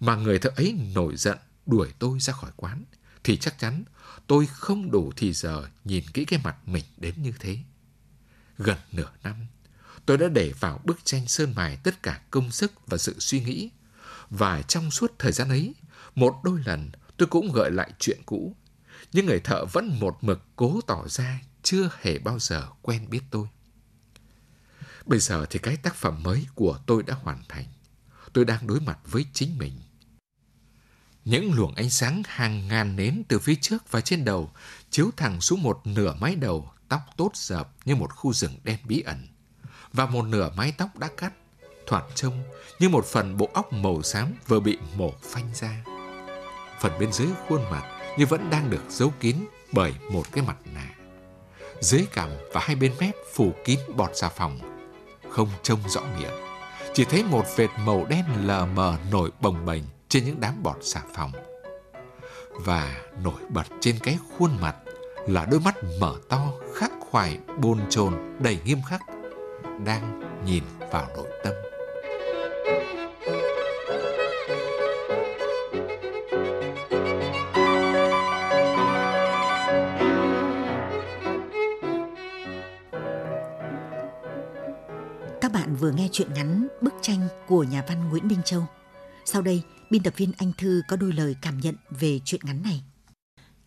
mà 0.00 0.16
người 0.16 0.38
thợ 0.38 0.50
ấy 0.56 0.72
nổi 0.94 1.16
giận 1.16 1.38
đuổi 1.66 1.92
tôi 1.98 2.20
ra 2.20 2.32
khỏi 2.32 2.50
quán, 2.56 2.84
thì 3.24 3.36
chắc 3.36 3.58
chắn 3.58 3.84
tôi 4.26 4.46
không 4.46 4.90
đủ 4.90 5.12
thì 5.16 5.32
giờ 5.32 5.68
nhìn 5.84 6.04
kỹ 6.14 6.24
cái 6.24 6.40
mặt 6.44 6.68
mình 6.68 6.84
đến 6.96 7.14
như 7.22 7.32
thế. 7.38 7.58
Gần 8.58 8.78
nửa 8.92 9.10
năm, 9.22 9.46
tôi 10.06 10.18
đã 10.18 10.28
để 10.28 10.52
vào 10.60 10.80
bức 10.84 11.04
tranh 11.04 11.26
sơn 11.26 11.52
mài 11.56 11.76
tất 11.76 12.02
cả 12.02 12.20
công 12.30 12.50
sức 12.50 12.72
và 12.86 12.98
sự 12.98 13.14
suy 13.18 13.40
nghĩ. 13.40 13.70
Và 14.30 14.62
trong 14.62 14.90
suốt 14.90 15.12
thời 15.18 15.32
gian 15.32 15.48
ấy, 15.48 15.74
một 16.14 16.40
đôi 16.44 16.60
lần 16.64 16.90
tôi 17.16 17.28
cũng 17.28 17.52
gợi 17.52 17.70
lại 17.70 17.90
chuyện 17.98 18.20
cũ. 18.26 18.56
Nhưng 19.12 19.26
người 19.26 19.40
thợ 19.40 19.64
vẫn 19.64 20.00
một 20.00 20.18
mực 20.20 20.42
cố 20.56 20.80
tỏ 20.86 21.08
ra 21.08 21.40
chưa 21.62 21.90
hề 22.00 22.18
bao 22.18 22.38
giờ 22.38 22.68
quen 22.82 23.10
biết 23.10 23.20
tôi. 23.30 23.46
Bây 25.06 25.18
giờ 25.18 25.46
thì 25.50 25.58
cái 25.58 25.76
tác 25.76 25.94
phẩm 25.94 26.22
mới 26.22 26.46
của 26.54 26.78
tôi 26.86 27.02
đã 27.02 27.14
hoàn 27.14 27.42
thành. 27.48 27.64
Tôi 28.32 28.44
đang 28.44 28.66
đối 28.66 28.80
mặt 28.80 28.98
với 29.04 29.26
chính 29.32 29.58
mình. 29.58 29.72
Những 31.24 31.52
luồng 31.52 31.74
ánh 31.74 31.90
sáng 31.90 32.22
hàng 32.26 32.68
ngàn 32.68 32.96
nến 32.96 33.22
từ 33.28 33.38
phía 33.38 33.54
trước 33.54 33.90
và 33.90 34.00
trên 34.00 34.24
đầu 34.24 34.50
chiếu 34.90 35.10
thẳng 35.16 35.40
xuống 35.40 35.62
một 35.62 35.80
nửa 35.84 36.14
mái 36.20 36.34
đầu 36.34 36.70
tóc 36.88 37.00
tốt 37.16 37.30
dợp 37.34 37.68
như 37.84 37.96
một 37.96 38.16
khu 38.16 38.32
rừng 38.32 38.58
đen 38.64 38.78
bí 38.84 39.00
ẩn 39.00 39.28
và 39.92 40.06
một 40.06 40.22
nửa 40.22 40.50
mái 40.56 40.72
tóc 40.78 40.98
đã 40.98 41.08
cắt 41.16 41.32
thoạt 41.86 42.04
trông 42.14 42.42
như 42.78 42.88
một 42.88 43.04
phần 43.04 43.36
bộ 43.36 43.48
óc 43.54 43.72
màu 43.72 44.02
xám 44.02 44.34
vừa 44.46 44.60
bị 44.60 44.78
mổ 44.96 45.10
phanh 45.22 45.50
ra. 45.54 45.84
Phần 46.80 46.92
bên 47.00 47.12
dưới 47.12 47.28
khuôn 47.48 47.62
mặt 47.70 47.82
như 48.18 48.26
vẫn 48.26 48.50
đang 48.50 48.70
được 48.70 48.82
giấu 48.88 49.12
kín 49.20 49.36
bởi 49.72 49.94
một 50.12 50.32
cái 50.32 50.44
mặt 50.44 50.56
nạ. 50.74 50.90
Dưới 51.80 52.06
cằm 52.12 52.30
và 52.52 52.60
hai 52.60 52.76
bên 52.76 52.92
mép 53.00 53.14
phủ 53.34 53.52
kín 53.64 53.78
bọt 53.96 54.10
xà 54.14 54.28
phòng, 54.28 54.58
không 55.30 55.48
trông 55.62 55.88
rõ 55.88 56.00
miệng. 56.18 56.34
Chỉ 56.94 57.04
thấy 57.04 57.24
một 57.24 57.44
vệt 57.56 57.70
màu 57.78 58.04
đen 58.04 58.24
lờ 58.44 58.66
mờ 58.66 58.96
nổi 59.10 59.30
bồng 59.40 59.66
bềnh 59.66 59.82
trên 60.08 60.24
những 60.24 60.40
đám 60.40 60.62
bọt 60.62 60.76
xà 60.82 61.02
phòng. 61.14 61.32
Và 62.50 62.96
nổi 63.22 63.40
bật 63.48 63.66
trên 63.80 63.98
cái 63.98 64.18
khuôn 64.38 64.50
mặt 64.60 64.76
là 65.26 65.46
đôi 65.50 65.60
mắt 65.60 65.74
mở 66.00 66.14
to, 66.28 66.52
khắc 66.74 66.92
khoải, 67.00 67.38
bồn 67.58 67.78
chồn, 67.90 68.14
đầy 68.38 68.58
nghiêm 68.64 68.78
khắc, 68.88 69.00
đang 69.84 70.20
nhìn 70.46 70.62
vào 70.92 71.08
nội 71.16 71.28
tâm. 71.44 71.54
Các 85.40 85.52
bạn 85.52 85.76
vừa 85.76 85.90
nghe 85.90 86.08
chuyện 86.12 86.34
ngắn 86.34 86.68
Bức 86.80 86.94
tranh 87.02 87.28
của 87.46 87.62
nhà 87.62 87.84
văn 87.88 88.10
Nguyễn 88.10 88.28
Minh 88.28 88.42
Châu. 88.44 88.66
Sau 89.24 89.42
đây, 89.42 89.62
biên 89.90 90.02
tập 90.02 90.12
viên 90.16 90.32
Anh 90.38 90.52
Thư 90.58 90.82
có 90.88 90.96
đôi 90.96 91.12
lời 91.12 91.36
cảm 91.42 91.60
nhận 91.60 91.74
về 91.90 92.20
chuyện 92.24 92.40
ngắn 92.44 92.62
này. 92.62 92.82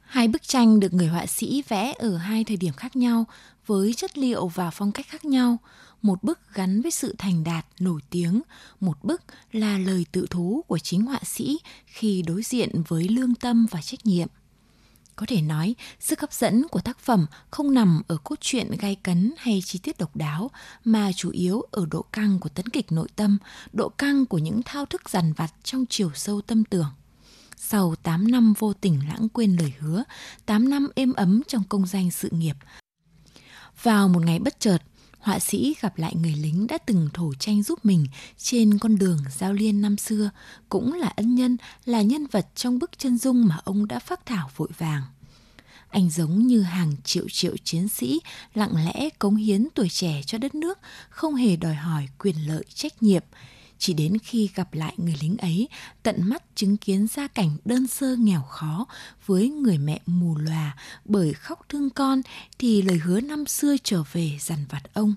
Hai 0.10 0.28
bức 0.28 0.48
tranh 0.48 0.80
được 0.80 0.94
người 0.94 1.08
họa 1.08 1.26
sĩ 1.26 1.64
vẽ 1.68 1.94
ở 2.00 2.18
hai 2.18 2.44
thời 2.44 2.58
điểm 2.58 2.74
khác 2.74 2.96
nhau 2.96 3.26
với 3.66 3.94
chất 3.94 4.18
liệu 4.18 4.48
và 4.48 4.70
phong 4.70 4.92
cách 4.92 5.06
khác 5.10 5.26
nhau. 5.26 5.58
Một 6.02 6.24
bức 6.24 6.40
gắn 6.54 6.82
với 6.82 6.92
sự 6.92 7.16
thành 7.18 7.44
đạt, 7.44 7.66
nổi 7.80 8.02
tiếng, 8.10 8.42
một 8.80 9.04
bức 9.04 9.22
là 9.52 9.78
lời 9.78 10.06
tự 10.12 10.28
thú 10.30 10.64
của 10.68 10.80
chính 10.80 11.06
họa 11.06 11.20
sĩ 11.24 11.60
khi 11.86 12.22
đối 12.22 12.42
diện 12.42 12.84
với 12.88 13.08
lương 13.08 13.36
tâm 13.36 13.66
và 13.72 13.82
trách 13.82 14.06
nhiệm. 14.06 14.28
Có 15.16 15.26
thể 15.30 15.42
nói, 15.42 15.76
sức 16.00 16.22
hấp 16.22 16.34
dẫn 16.34 16.68
của 16.68 16.82
tác 16.82 17.00
phẩm 17.00 17.26
không 17.52 17.74
nằm 17.74 18.02
ở 18.08 18.18
cốt 18.24 18.36
truyện 18.42 18.72
gay 18.80 18.96
cấn 18.96 19.34
hay 19.38 19.62
chi 19.66 19.80
tiết 19.84 19.98
độc 19.98 20.16
đáo, 20.16 20.52
mà 20.86 21.12
chủ 21.16 21.30
yếu 21.32 21.62
ở 21.72 21.86
độ 21.92 22.02
căng 22.02 22.40
của 22.40 22.50
tấn 22.50 22.68
kịch 22.70 22.92
nội 22.92 23.08
tâm, 23.16 23.38
độ 23.74 23.90
căng 23.90 24.26
của 24.26 24.38
những 24.38 24.62
thao 24.66 24.86
thức 24.86 25.10
dằn 25.10 25.34
vặt 25.34 25.54
trong 25.64 25.86
chiều 25.90 26.12
sâu 26.16 26.42
tâm 26.42 26.64
tưởng. 26.64 26.90
Sau 27.72 27.96
8 28.04 28.32
năm 28.32 28.54
vô 28.54 28.74
tình 28.74 29.00
lãng 29.08 29.30
quên 29.30 29.56
lời 29.56 29.74
hứa, 29.80 30.04
8 30.46 30.70
năm 30.70 30.88
êm 30.96 31.14
ấm 31.14 31.42
trong 31.48 31.64
công 31.70 31.86
danh 31.86 32.12
sự 32.12 32.30
nghiệp. 32.32 32.56
Vào 33.84 34.08
một 34.08 34.20
ngày 34.26 34.40
bất 34.40 34.60
chợt, 34.60 34.78
họa 35.20 35.40
sĩ 35.40 35.76
gặp 35.82 35.98
lại 35.98 36.16
người 36.16 36.32
lính 36.32 36.68
đã 36.68 36.78
từng 36.78 37.10
thổ 37.14 37.34
tranh 37.34 37.64
giúp 37.64 37.86
mình 37.86 38.06
trên 38.38 38.78
con 38.78 38.98
đường 38.98 39.18
giao 39.38 39.54
liên 39.54 39.82
năm 39.82 39.98
xưa, 39.98 40.30
cũng 40.70 40.94
là 40.94 41.08
ân 41.08 41.36
nhân, 41.36 41.58
là 41.86 42.02
nhân 42.02 42.28
vật 42.32 42.48
trong 42.56 42.80
bức 42.80 43.00
chân 43.00 43.18
dung 43.18 43.48
mà 43.48 43.60
ông 43.64 43.88
đã 43.88 44.00
phác 44.00 44.26
thảo 44.26 44.50
vội 44.56 44.70
vàng. 44.78 45.04
Anh 45.90 46.10
giống 46.10 46.48
như 46.48 46.62
hàng 46.62 46.94
triệu 47.04 47.26
triệu 47.30 47.56
chiến 47.64 47.88
sĩ 47.88 48.22
lặng 48.54 48.86
lẽ 48.86 49.10
cống 49.20 49.36
hiến 49.36 49.68
tuổi 49.76 49.90
trẻ 49.90 50.22
cho 50.26 50.38
đất 50.38 50.56
nước, 50.56 50.80
không 51.10 51.36
hề 51.36 51.56
đòi 51.56 51.76
hỏi 51.76 52.08
quyền 52.20 52.48
lợi 52.48 52.64
trách 52.74 53.04
nhiệm, 53.04 53.24
chỉ 53.80 53.94
đến 53.94 54.18
khi 54.24 54.50
gặp 54.56 54.74
lại 54.74 54.94
người 54.98 55.16
lính 55.22 55.38
ấy, 55.38 55.68
tận 56.04 56.16
mắt 56.20 56.44
chứng 56.56 56.78
kiến 56.78 57.08
gia 57.08 57.28
cảnh 57.28 57.58
đơn 57.66 57.88
sơ 57.88 58.16
nghèo 58.16 58.42
khó 58.42 58.86
với 59.26 59.50
người 59.50 59.78
mẹ 59.78 60.00
mù 60.06 60.38
lòa 60.38 60.78
bởi 61.06 61.34
khóc 61.34 61.66
thương 61.70 61.90
con 61.90 62.22
thì 62.60 62.82
lời 62.82 62.98
hứa 62.98 63.22
năm 63.22 63.46
xưa 63.46 63.76
trở 63.84 64.04
về 64.14 64.32
dằn 64.40 64.66
vặt 64.70 64.94
ông. 64.94 65.16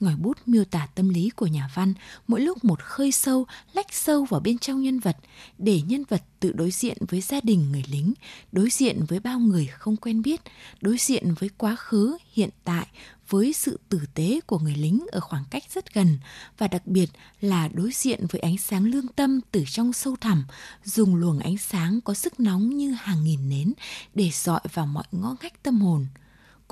Ngòi 0.00 0.16
bút 0.16 0.38
miêu 0.46 0.64
tả 0.64 0.86
tâm 0.94 1.08
lý 1.08 1.30
của 1.30 1.46
nhà 1.46 1.70
văn 1.74 1.94
mỗi 2.26 2.40
lúc 2.40 2.64
một 2.64 2.82
khơi 2.82 3.12
sâu, 3.12 3.46
lách 3.72 3.92
sâu 3.94 4.24
vào 4.24 4.40
bên 4.40 4.58
trong 4.58 4.82
nhân 4.82 5.00
vật, 5.00 5.16
để 5.58 5.82
nhân 5.82 6.04
vật 6.08 6.22
tự 6.40 6.52
đối 6.52 6.70
diện 6.70 6.96
với 7.08 7.20
gia 7.20 7.40
đình 7.40 7.72
người 7.72 7.84
lính, 7.90 8.14
đối 8.52 8.70
diện 8.70 9.04
với 9.08 9.20
bao 9.20 9.38
người 9.38 9.66
không 9.66 9.96
quen 9.96 10.22
biết, 10.22 10.40
đối 10.80 10.96
diện 10.98 11.34
với 11.40 11.50
quá 11.58 11.76
khứ, 11.76 12.16
hiện 12.32 12.50
tại, 12.64 12.86
với 13.28 13.52
sự 13.52 13.80
tử 13.88 14.00
tế 14.14 14.40
của 14.46 14.58
người 14.58 14.74
lính 14.74 15.06
ở 15.12 15.20
khoảng 15.20 15.44
cách 15.50 15.62
rất 15.74 15.94
gần 15.94 16.18
và 16.58 16.68
đặc 16.68 16.86
biệt 16.86 17.10
là 17.40 17.68
đối 17.68 17.90
diện 17.92 18.26
với 18.30 18.40
ánh 18.40 18.58
sáng 18.58 18.84
lương 18.84 19.08
tâm 19.08 19.40
từ 19.52 19.64
trong 19.66 19.92
sâu 19.92 20.16
thẳm, 20.20 20.44
dùng 20.84 21.16
luồng 21.16 21.38
ánh 21.38 21.58
sáng 21.58 22.00
có 22.00 22.14
sức 22.14 22.40
nóng 22.40 22.76
như 22.76 22.92
hàng 22.92 23.24
nghìn 23.24 23.48
nến 23.48 23.72
để 24.14 24.30
dọi 24.32 24.60
vào 24.72 24.86
mọi 24.86 25.04
ngõ 25.12 25.36
ngách 25.42 25.62
tâm 25.62 25.80
hồn 25.80 26.06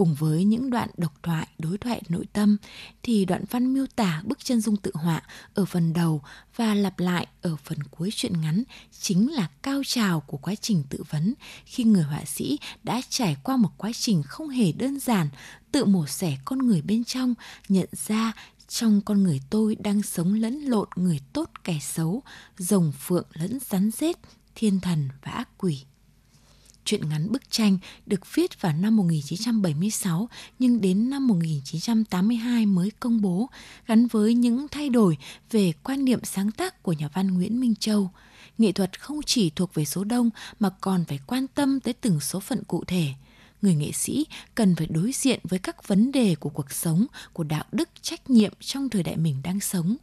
cùng 0.03 0.15
với 0.15 0.45
những 0.45 0.71
đoạn 0.71 0.89
độc 0.97 1.23
thoại, 1.23 1.49
đối 1.59 1.79
thoại 1.79 2.03
nội 2.09 2.27
tâm 2.33 2.57
thì 3.03 3.25
đoạn 3.25 3.45
văn 3.51 3.75
miêu 3.75 3.87
tả 3.97 4.23
bức 4.25 4.45
chân 4.45 4.61
dung 4.61 4.77
tự 4.77 4.91
họa 4.95 5.23
ở 5.55 5.65
phần 5.65 5.93
đầu 5.93 6.23
và 6.57 6.75
lặp 6.75 7.01
lại 7.01 7.27
ở 7.43 7.57
phần 7.65 7.79
cuối 7.83 8.11
truyện 8.15 8.41
ngắn 8.41 8.63
chính 9.01 9.33
là 9.33 9.49
cao 9.63 9.83
trào 9.87 10.21
của 10.21 10.37
quá 10.37 10.55
trình 10.55 10.85
tự 10.91 11.03
vấn 11.11 11.35
khi 11.65 11.85
người 11.85 12.03
họa 12.03 12.25
sĩ 12.25 12.59
đã 12.83 13.01
trải 13.09 13.37
qua 13.43 13.57
một 13.57 13.71
quá 13.77 13.91
trình 13.95 14.23
không 14.23 14.49
hề 14.49 14.73
đơn 14.73 15.01
giản, 15.01 15.29
tự 15.73 15.85
mổ 15.85 16.07
xẻ 16.07 16.39
con 16.45 16.59
người 16.59 16.83
bên 16.83 17.05
trong, 17.05 17.35
nhận 17.69 17.89
ra 17.93 18.33
trong 18.69 19.01
con 19.01 19.23
người 19.23 19.41
tôi 19.51 19.75
đang 19.75 20.03
sống 20.03 20.35
lẫn 20.35 20.61
lộn 20.61 20.89
người 20.97 21.21
tốt 21.33 21.51
kẻ 21.65 21.79
xấu, 21.81 22.23
rồng 22.59 22.93
phượng 22.99 23.27
lẫn 23.33 23.59
rắn 23.71 23.91
rết, 23.91 24.17
thiên 24.55 24.81
thần 24.81 25.09
và 25.25 25.33
ác 25.33 25.49
quỷ. 25.59 25.85
Chuyện 26.85 27.09
ngắn 27.09 27.33
bức 27.33 27.51
tranh 27.51 27.79
được 28.07 28.35
viết 28.35 28.61
vào 28.61 28.73
năm 28.73 28.97
1976 28.97 30.29
nhưng 30.59 30.81
đến 30.81 31.11
năm 31.11 31.27
1982 31.27 32.67
mới 32.67 32.91
công 33.01 33.21
bố, 33.21 33.49
gắn 33.87 34.07
với 34.07 34.35
những 34.35 34.67
thay 34.71 34.89
đổi 34.89 35.17
về 35.51 35.73
quan 35.83 36.05
niệm 36.05 36.21
sáng 36.25 36.51
tác 36.51 36.83
của 36.83 36.93
nhà 36.93 37.09
văn 37.15 37.35
Nguyễn 37.35 37.61
Minh 37.61 37.75
Châu. 37.75 38.11
Nghệ 38.59 38.73
thuật 38.73 39.01
không 39.01 39.21
chỉ 39.27 39.51
thuộc 39.51 39.75
về 39.75 39.85
số 39.85 40.05
đông 40.05 40.31
mà 40.61 40.71
còn 40.81 41.05
phải 41.05 41.19
quan 41.27 41.47
tâm 41.47 41.81
tới 41.81 41.95
từng 41.95 42.21
số 42.21 42.41
phận 42.41 42.65
cụ 42.65 42.85
thể 42.87 43.09
người 43.63 43.75
nghệ 43.75 43.93
sĩ 43.93 44.27
cần 44.55 44.77
phải 44.77 44.87
đối 44.87 45.13
diện 45.15 45.41
với 45.45 45.59
các 45.59 45.89
vấn 45.89 46.13
đề 46.13 46.35
của 46.35 46.51
cuộc 46.51 46.73
sống, 46.73 47.07
của 47.33 47.45
đạo 47.45 47.65
đức, 47.73 47.89
trách 48.03 48.31
nhiệm 48.31 48.53
trong 48.61 48.89
thời 48.89 49.03
đại 49.03 49.17
mình 49.17 49.37
đang 49.43 49.61
sống. 49.61 49.97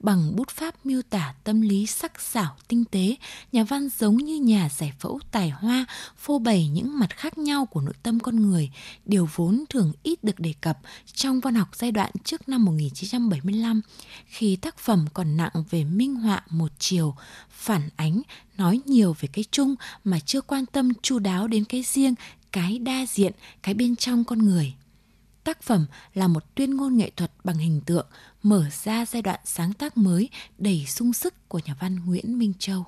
Bằng 0.00 0.36
bút 0.36 0.50
pháp 0.50 0.86
miêu 0.86 1.02
tả 1.02 1.34
tâm 1.44 1.60
lý 1.60 1.86
sắc 1.86 2.20
sảo 2.20 2.56
tinh 2.68 2.84
tế, 2.84 3.16
nhà 3.52 3.64
văn 3.64 3.88
giống 3.98 4.16
như 4.16 4.40
nhà 4.40 4.68
giải 4.76 4.92
phẫu 4.98 5.20
tài 5.30 5.50
hoa, 5.50 5.84
phô 6.16 6.38
bày 6.38 6.68
những 6.68 6.98
mặt 6.98 7.16
khác 7.16 7.38
nhau 7.38 7.66
của 7.66 7.80
nội 7.80 7.94
tâm 8.02 8.20
con 8.20 8.36
người, 8.36 8.70
điều 9.04 9.28
vốn 9.34 9.64
thường 9.70 9.92
ít 10.02 10.24
được 10.24 10.40
đề 10.40 10.54
cập 10.60 10.78
trong 11.14 11.40
văn 11.40 11.54
học 11.54 11.68
giai 11.72 11.92
đoạn 11.92 12.10
trước 12.24 12.48
năm 12.48 12.64
1975, 12.64 13.80
khi 14.26 14.56
tác 14.56 14.78
phẩm 14.78 15.06
còn 15.14 15.36
nặng 15.36 15.64
về 15.70 15.84
minh 15.84 16.14
họa 16.14 16.42
một 16.50 16.72
chiều, 16.78 17.14
phản 17.50 17.88
ánh, 17.96 18.22
nói 18.56 18.80
nhiều 18.86 19.16
về 19.20 19.28
cái 19.32 19.44
chung 19.50 19.74
mà 20.04 20.20
chưa 20.20 20.40
quan 20.40 20.66
tâm 20.66 20.92
chu 21.02 21.18
đáo 21.18 21.48
đến 21.48 21.64
cái 21.64 21.82
riêng, 21.82 22.14
cái 22.54 22.78
đa 22.78 23.06
diện, 23.08 23.32
cái 23.62 23.74
bên 23.74 23.96
trong 23.96 24.24
con 24.24 24.38
người. 24.38 24.74
Tác 25.44 25.62
phẩm 25.62 25.86
là 26.14 26.28
một 26.28 26.54
tuyên 26.54 26.76
ngôn 26.76 26.96
nghệ 26.96 27.10
thuật 27.16 27.32
bằng 27.44 27.56
hình 27.56 27.80
tượng, 27.86 28.06
mở 28.42 28.64
ra 28.84 29.06
giai 29.06 29.22
đoạn 29.22 29.40
sáng 29.44 29.72
tác 29.72 29.96
mới 29.96 30.28
đầy 30.58 30.84
sung 30.88 31.12
sức 31.12 31.48
của 31.48 31.60
nhà 31.64 31.76
văn 31.80 31.96
Nguyễn 32.06 32.38
Minh 32.38 32.52
Châu. 32.58 32.86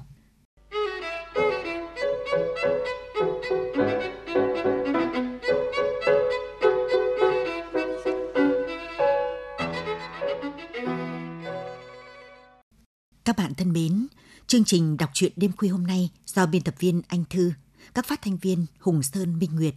Các 13.25 13.37
bạn 13.37 13.55
thân 13.55 13.73
mến, 13.73 14.07
chương 14.47 14.65
trình 14.65 14.97
đọc 14.97 15.11
truyện 15.15 15.33
đêm 15.37 15.53
khuya 15.57 15.69
hôm 15.69 15.87
nay 15.87 16.11
do 16.27 16.47
biên 16.47 16.63
tập 16.63 16.75
viên 16.79 17.03
Anh 17.09 17.25
Thư 17.31 17.53
các 17.95 18.07
phát 18.07 18.23
thanh 18.23 18.37
viên 18.37 18.67
Hùng 18.79 19.03
Sơn 19.03 19.39
Minh 19.39 19.51
Nguyệt, 19.57 19.75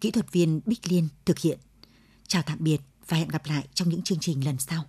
kỹ 0.00 0.10
thuật 0.10 0.32
viên 0.32 0.60
Bích 0.66 0.92
Liên 0.92 1.08
thực 1.24 1.38
hiện. 1.38 1.58
Chào 2.28 2.42
tạm 2.46 2.58
biệt 2.60 2.78
và 3.08 3.16
hẹn 3.16 3.28
gặp 3.28 3.42
lại 3.46 3.68
trong 3.74 3.88
những 3.88 4.02
chương 4.02 4.18
trình 4.20 4.44
lần 4.44 4.58
sau. 4.58 4.84